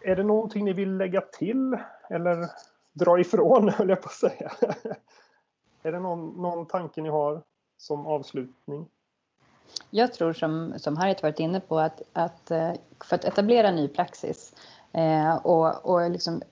är 0.00 0.16
det 0.16 0.22
någonting 0.22 0.64
ni 0.64 0.72
vill 0.72 0.96
lägga 0.96 1.20
till 1.20 1.78
eller 2.10 2.46
dra 2.92 3.20
ifrån, 3.20 3.68
höll 3.76 3.88
jag 3.88 4.02
på 4.02 4.08
att 4.08 4.12
säga? 4.12 4.52
är 5.82 5.92
det 5.92 6.00
någon, 6.00 6.42
någon 6.42 6.66
tanke 6.66 7.02
ni 7.02 7.08
har 7.08 7.42
som 7.78 8.06
avslutning? 8.06 8.86
Jag 9.90 10.12
tror 10.12 10.32
som, 10.32 10.74
som 10.76 10.96
Harriet 10.96 11.22
varit 11.22 11.40
inne 11.40 11.60
på 11.60 11.78
att, 11.78 12.02
att 12.12 12.50
eh, 12.50 12.72
för 13.04 13.16
att 13.16 13.24
etablera 13.24 13.70
ny 13.70 13.88
praxis 13.88 14.54
eh, 14.92 15.36
och, 15.36 15.86
och 15.86 16.10
liksom 16.10 16.42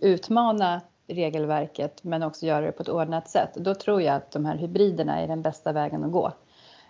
utmana 0.00 0.80
regelverket 1.06 2.04
men 2.04 2.22
också 2.22 2.46
göra 2.46 2.66
det 2.66 2.72
på 2.72 2.82
ett 2.82 2.88
ordnat 2.88 3.28
sätt, 3.28 3.54
då 3.54 3.74
tror 3.74 4.02
jag 4.02 4.16
att 4.16 4.30
de 4.30 4.44
här 4.44 4.56
hybriderna 4.56 5.20
är 5.20 5.28
den 5.28 5.42
bästa 5.42 5.72
vägen 5.72 6.04
att 6.04 6.12
gå. 6.12 6.32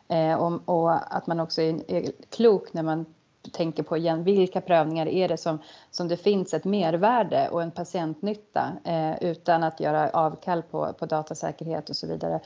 Eh, 0.09 0.35
och, 0.35 0.61
och, 0.64 1.16
att 1.16 1.26
man 1.26 1.40
också 1.40 1.62
är, 1.62 1.90
är 1.90 2.12
klok 2.31 2.72
när 2.72 2.83
man 2.83 3.07
tänker 3.50 3.83
på 3.83 3.96
igen, 3.96 4.24
vilka 4.24 4.61
prövningar 4.61 5.07
är 5.07 5.28
det 5.28 5.37
som, 5.37 5.59
som 5.90 6.09
det 6.09 6.16
finns 6.16 6.55
ett 6.55 6.64
mervärde 6.64 7.48
och 7.48 7.62
en 7.62 7.70
patientnytta 7.70 8.72
eh, 8.85 9.22
utan 9.22 9.62
att 9.62 9.81
göra 9.81 10.11
avkall 10.11 10.62
på, 10.62 10.92
på 10.92 11.07
datasäkerhet 11.07 11.90
och 11.90 11.96
så 11.96 12.07
vidare. 12.07 12.40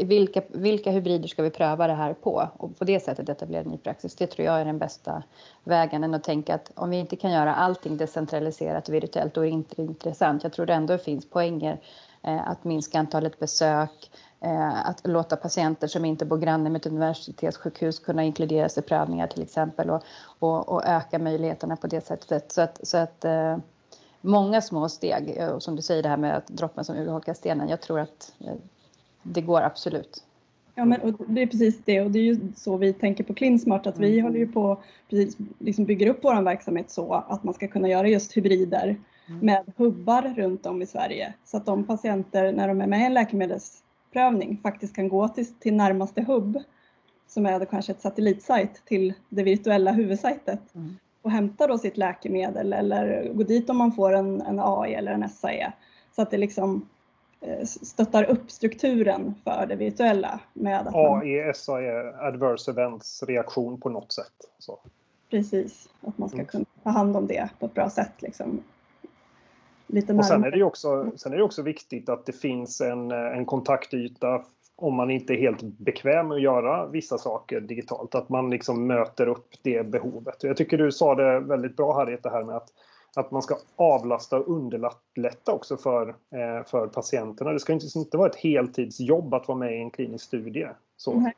Vilka, 0.00 0.42
vilka 0.48 0.90
hybrider 0.90 1.28
ska 1.28 1.42
vi 1.42 1.50
pröva 1.50 1.86
det 1.86 1.94
här 1.94 2.14
på 2.14 2.48
och 2.56 2.78
på 2.78 2.84
det 2.84 3.00
sättet 3.00 3.28
etablera 3.28 3.62
ny 3.62 3.78
praxis? 3.78 4.16
Det 4.16 4.26
tror 4.26 4.46
jag 4.46 4.60
är 4.60 4.64
den 4.64 4.78
bästa 4.78 5.22
vägen 5.64 6.04
än 6.04 6.14
att 6.14 6.24
tänka 6.24 6.54
att 6.54 6.72
om 6.74 6.90
vi 6.90 6.96
inte 6.96 7.16
kan 7.16 7.32
göra 7.32 7.54
allting 7.54 7.96
decentraliserat 7.96 8.88
och 8.88 8.94
virtuellt 8.94 9.34
då 9.34 9.40
är 9.40 9.44
det 9.44 9.50
inte 9.50 9.82
intressant. 9.82 10.42
Jag 10.42 10.52
tror 10.52 10.66
det 10.66 10.74
ändå 10.74 10.98
finns 10.98 11.30
poänger 11.30 11.80
eh, 12.22 12.48
att 12.48 12.64
minska 12.64 12.98
antalet 12.98 13.38
besök, 13.38 14.10
att 14.84 15.06
låta 15.06 15.36
patienter 15.36 15.86
som 15.86 16.04
inte 16.04 16.24
bor 16.24 16.38
granne 16.38 16.70
med 16.70 16.78
ett 16.78 16.86
universitetssjukhus 16.86 17.98
kunna 17.98 18.24
inkluderas 18.24 18.78
i 18.78 18.82
prövningar 18.82 19.26
till 19.26 19.42
exempel 19.42 19.90
och, 19.90 20.02
och, 20.38 20.68
och 20.68 20.86
öka 20.86 21.18
möjligheterna 21.18 21.76
på 21.76 21.86
det 21.86 22.06
sättet. 22.06 22.52
Så 22.52 22.60
att, 22.60 22.80
så 22.82 22.96
att 22.96 23.24
eh, 23.24 23.58
många 24.20 24.60
små 24.60 24.88
steg, 24.88 25.34
eh, 25.36 25.48
och 25.48 25.62
som 25.62 25.76
du 25.76 25.82
säger 25.82 26.02
det 26.02 26.08
här 26.08 26.16
med 26.16 26.36
att 26.36 26.46
droppen 26.46 26.84
som 26.84 26.96
urholkar 26.96 27.34
stenen, 27.34 27.68
jag 27.68 27.80
tror 27.80 28.00
att 28.00 28.32
eh, 28.40 28.54
det 29.22 29.40
går 29.40 29.62
absolut. 29.62 30.24
Ja, 30.74 30.84
men 30.84 31.00
och 31.00 31.24
det 31.26 31.42
är 31.42 31.46
precis 31.46 31.80
det 31.84 32.00
och 32.00 32.10
det 32.10 32.18
är 32.18 32.22
ju 32.22 32.40
så 32.56 32.76
vi 32.76 32.92
tänker 32.92 33.24
på 33.24 33.34
Clinsmart 33.34 33.86
att 33.86 33.98
vi 33.98 34.12
mm. 34.12 34.24
håller 34.24 34.38
ju 34.38 34.52
på 34.52 34.82
precis 35.10 35.36
liksom 35.58 35.84
bygger 35.84 36.06
upp 36.06 36.18
vår 36.22 36.42
verksamhet 36.42 36.90
så 36.90 37.14
att 37.28 37.44
man 37.44 37.54
ska 37.54 37.68
kunna 37.68 37.88
göra 37.88 38.08
just 38.08 38.36
hybrider 38.36 38.96
mm. 39.28 39.46
med 39.46 39.72
hubbar 39.76 40.34
runt 40.36 40.66
om 40.66 40.82
i 40.82 40.86
Sverige 40.86 41.34
så 41.44 41.56
att 41.56 41.66
de 41.66 41.84
patienter 41.84 42.52
när 42.52 42.68
de 42.68 42.80
är 42.80 42.86
med 42.86 43.00
i 43.00 43.04
en 43.04 43.14
läkemedels 43.14 43.82
prövning 44.12 44.60
faktiskt 44.62 44.96
kan 44.96 45.08
gå 45.08 45.28
till, 45.28 45.54
till 45.54 45.74
närmaste 45.74 46.22
hubb 46.22 46.58
som 47.26 47.46
är 47.46 47.64
kanske 47.64 47.92
ett 47.92 48.00
satellitsajt 48.00 48.84
till 48.84 49.14
det 49.28 49.42
virtuella 49.42 49.92
huvudsajtet 49.92 50.74
mm. 50.74 50.96
och 51.22 51.30
hämta 51.30 51.66
då 51.66 51.78
sitt 51.78 51.96
läkemedel 51.96 52.72
eller 52.72 53.32
gå 53.32 53.42
dit 53.42 53.70
om 53.70 53.76
man 53.76 53.92
får 53.92 54.12
en, 54.12 54.40
en 54.40 54.60
AI 54.60 54.94
eller 54.94 55.12
en 55.12 55.28
SAE. 55.28 55.72
Så 56.16 56.22
att 56.22 56.30
det 56.30 56.38
liksom 56.38 56.88
eh, 57.40 57.64
stöttar 57.64 58.24
upp 58.24 58.50
strukturen 58.50 59.34
för 59.44 59.66
det 59.66 59.76
virtuella. 59.76 60.40
Med 60.52 60.80
att 60.80 60.94
AI, 60.94 61.52
SAE, 61.54 62.14
adverse 62.18 62.70
events 62.70 63.22
reaktion 63.22 63.80
på 63.80 63.88
något 63.88 64.12
sätt. 64.12 64.50
Så. 64.58 64.78
Precis, 65.30 65.88
att 66.00 66.18
man 66.18 66.28
ska 66.28 66.38
mm. 66.38 66.46
kunna 66.46 66.64
ta 66.82 66.90
hand 66.90 67.16
om 67.16 67.26
det 67.26 67.48
på 67.58 67.66
ett 67.66 67.74
bra 67.74 67.90
sätt. 67.90 68.22
Liksom 68.22 68.62
lite 69.92 70.14
Och 70.14 70.24
sen 70.24 70.44
är, 70.44 70.50
det 70.50 70.62
också, 70.62 71.10
sen 71.16 71.32
är 71.32 71.36
det 71.36 71.42
också 71.42 71.62
viktigt 71.62 72.08
att 72.08 72.26
det 72.26 72.32
finns 72.32 72.80
en, 72.80 73.10
en 73.10 73.46
kontaktyta 73.46 74.44
om 74.80 74.94
man 74.94 75.10
inte 75.10 75.32
är 75.32 75.36
helt 75.36 75.62
bekväm 75.62 76.28
med 76.28 76.34
att 76.34 76.42
göra 76.42 76.86
vissa 76.86 77.18
saker 77.18 77.60
digitalt. 77.60 78.14
Att 78.14 78.28
man 78.28 78.50
liksom 78.50 78.86
möter 78.86 79.28
upp 79.28 79.48
det 79.62 79.86
behovet. 79.86 80.42
Jag 80.42 80.56
tycker 80.56 80.78
du 80.78 80.92
sa 80.92 81.14
det 81.14 81.40
väldigt 81.40 81.76
bra 81.76 81.94
Harriet, 81.94 82.22
det 82.22 82.30
här 82.30 82.44
med 82.44 82.56
att, 82.56 82.68
att 83.16 83.30
man 83.30 83.42
ska 83.42 83.56
avlasta 83.76 84.38
och 84.38 84.48
underlätta 84.48 85.52
också 85.52 85.76
för, 85.76 86.08
eh, 86.08 86.66
för 86.66 86.86
patienterna. 86.86 87.52
Det 87.52 87.60
ska 87.60 87.72
inte, 87.72 87.86
inte 87.98 88.16
vara 88.16 88.28
ett 88.28 88.36
heltidsjobb 88.36 89.34
att 89.34 89.48
vara 89.48 89.58
med 89.58 89.74
i 89.74 89.80
en 89.80 89.90
klinisk 89.90 90.24
studie. 90.24 90.66
Så. 90.96 91.12
Mm. 91.12 91.32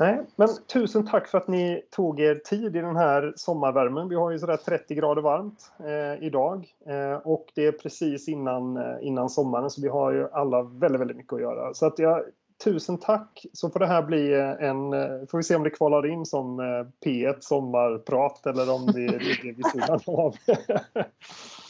Nej, 0.00 0.20
men 0.36 0.48
tusen 0.72 1.06
tack 1.06 1.28
för 1.28 1.38
att 1.38 1.48
ni 1.48 1.82
tog 1.90 2.20
er 2.20 2.34
tid 2.34 2.76
i 2.76 2.80
den 2.80 2.96
här 2.96 3.32
sommarvärmen. 3.36 4.08
Vi 4.08 4.14
har 4.14 4.30
ju 4.30 4.38
sådär 4.38 4.56
30 4.56 4.94
grader 4.94 5.22
varmt 5.22 5.72
eh, 5.78 6.26
idag 6.26 6.66
eh, 6.86 7.16
och 7.24 7.46
det 7.54 7.66
är 7.66 7.72
precis 7.72 8.28
innan, 8.28 8.76
eh, 8.76 8.96
innan 9.00 9.30
sommaren 9.30 9.70
så 9.70 9.80
vi 9.80 9.88
har 9.88 10.12
ju 10.12 10.28
alla 10.32 10.62
väldigt, 10.62 11.00
väldigt 11.00 11.16
mycket 11.16 11.32
att 11.32 11.40
göra. 11.40 11.74
Så 11.74 11.86
att 11.86 11.98
jag, 11.98 12.22
tusen 12.64 12.98
tack! 12.98 13.46
Så 13.52 13.70
får 13.70 13.80
det 13.80 13.86
här 13.86 14.02
bli 14.02 14.32
eh, 14.32 14.68
en, 14.68 14.92
eh, 14.92 15.26
får 15.30 15.36
vi 15.38 15.44
se 15.44 15.56
om 15.56 15.62
det 15.62 15.70
kvalar 15.70 16.06
in 16.06 16.26
som 16.26 16.60
eh, 16.60 17.06
P1 17.06 17.36
sommarprat 17.40 18.46
eller 18.46 18.74
om 18.74 18.86
det 18.86 19.18
ligger 19.18 19.52
vid 19.52 19.66
sidan 19.66 20.00
av. 20.06 20.34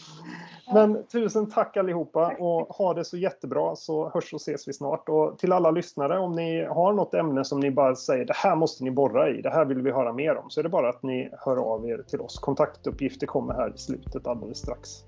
Men 0.72 1.06
tusen 1.06 1.50
tack 1.50 1.76
allihopa 1.76 2.34
och 2.38 2.76
ha 2.76 2.94
det 2.94 3.04
så 3.04 3.16
jättebra 3.16 3.76
så 3.76 4.10
hörs 4.14 4.32
och 4.32 4.40
ses 4.40 4.68
vi 4.68 4.72
snart. 4.72 5.08
Och 5.08 5.38
till 5.38 5.52
alla 5.52 5.70
lyssnare, 5.70 6.18
om 6.18 6.32
ni 6.32 6.64
har 6.64 6.92
något 6.92 7.14
ämne 7.14 7.44
som 7.44 7.60
ni 7.60 7.70
bara 7.70 7.94
säger 7.96 8.24
det 8.24 8.36
här 8.36 8.56
måste 8.56 8.84
ni 8.84 8.90
borra 8.90 9.30
i, 9.30 9.42
det 9.42 9.50
här 9.50 9.64
vill 9.64 9.82
vi 9.82 9.90
höra 9.90 10.12
mer 10.12 10.36
om, 10.36 10.50
så 10.50 10.60
är 10.60 10.62
det 10.62 10.68
bara 10.68 10.88
att 10.88 11.02
ni 11.02 11.30
hör 11.38 11.56
av 11.56 11.88
er 11.88 12.02
till 12.08 12.20
oss. 12.20 12.38
Kontaktuppgifter 12.38 13.26
kommer 13.26 13.54
här 13.54 13.72
i 13.74 13.78
slutet 13.78 14.26
alldeles 14.26 14.58
strax. 14.58 15.04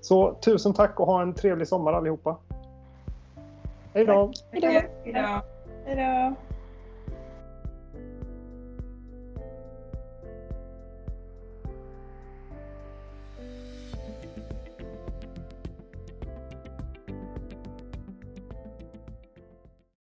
Så 0.00 0.34
tusen 0.34 0.74
tack 0.74 1.00
och 1.00 1.06
ha 1.06 1.22
en 1.22 1.34
trevlig 1.34 1.68
sommar 1.68 1.92
allihopa. 1.92 2.36
Hej 3.94 4.04
då! 4.04 4.32
Hej 4.50 5.40
då! 5.84 6.34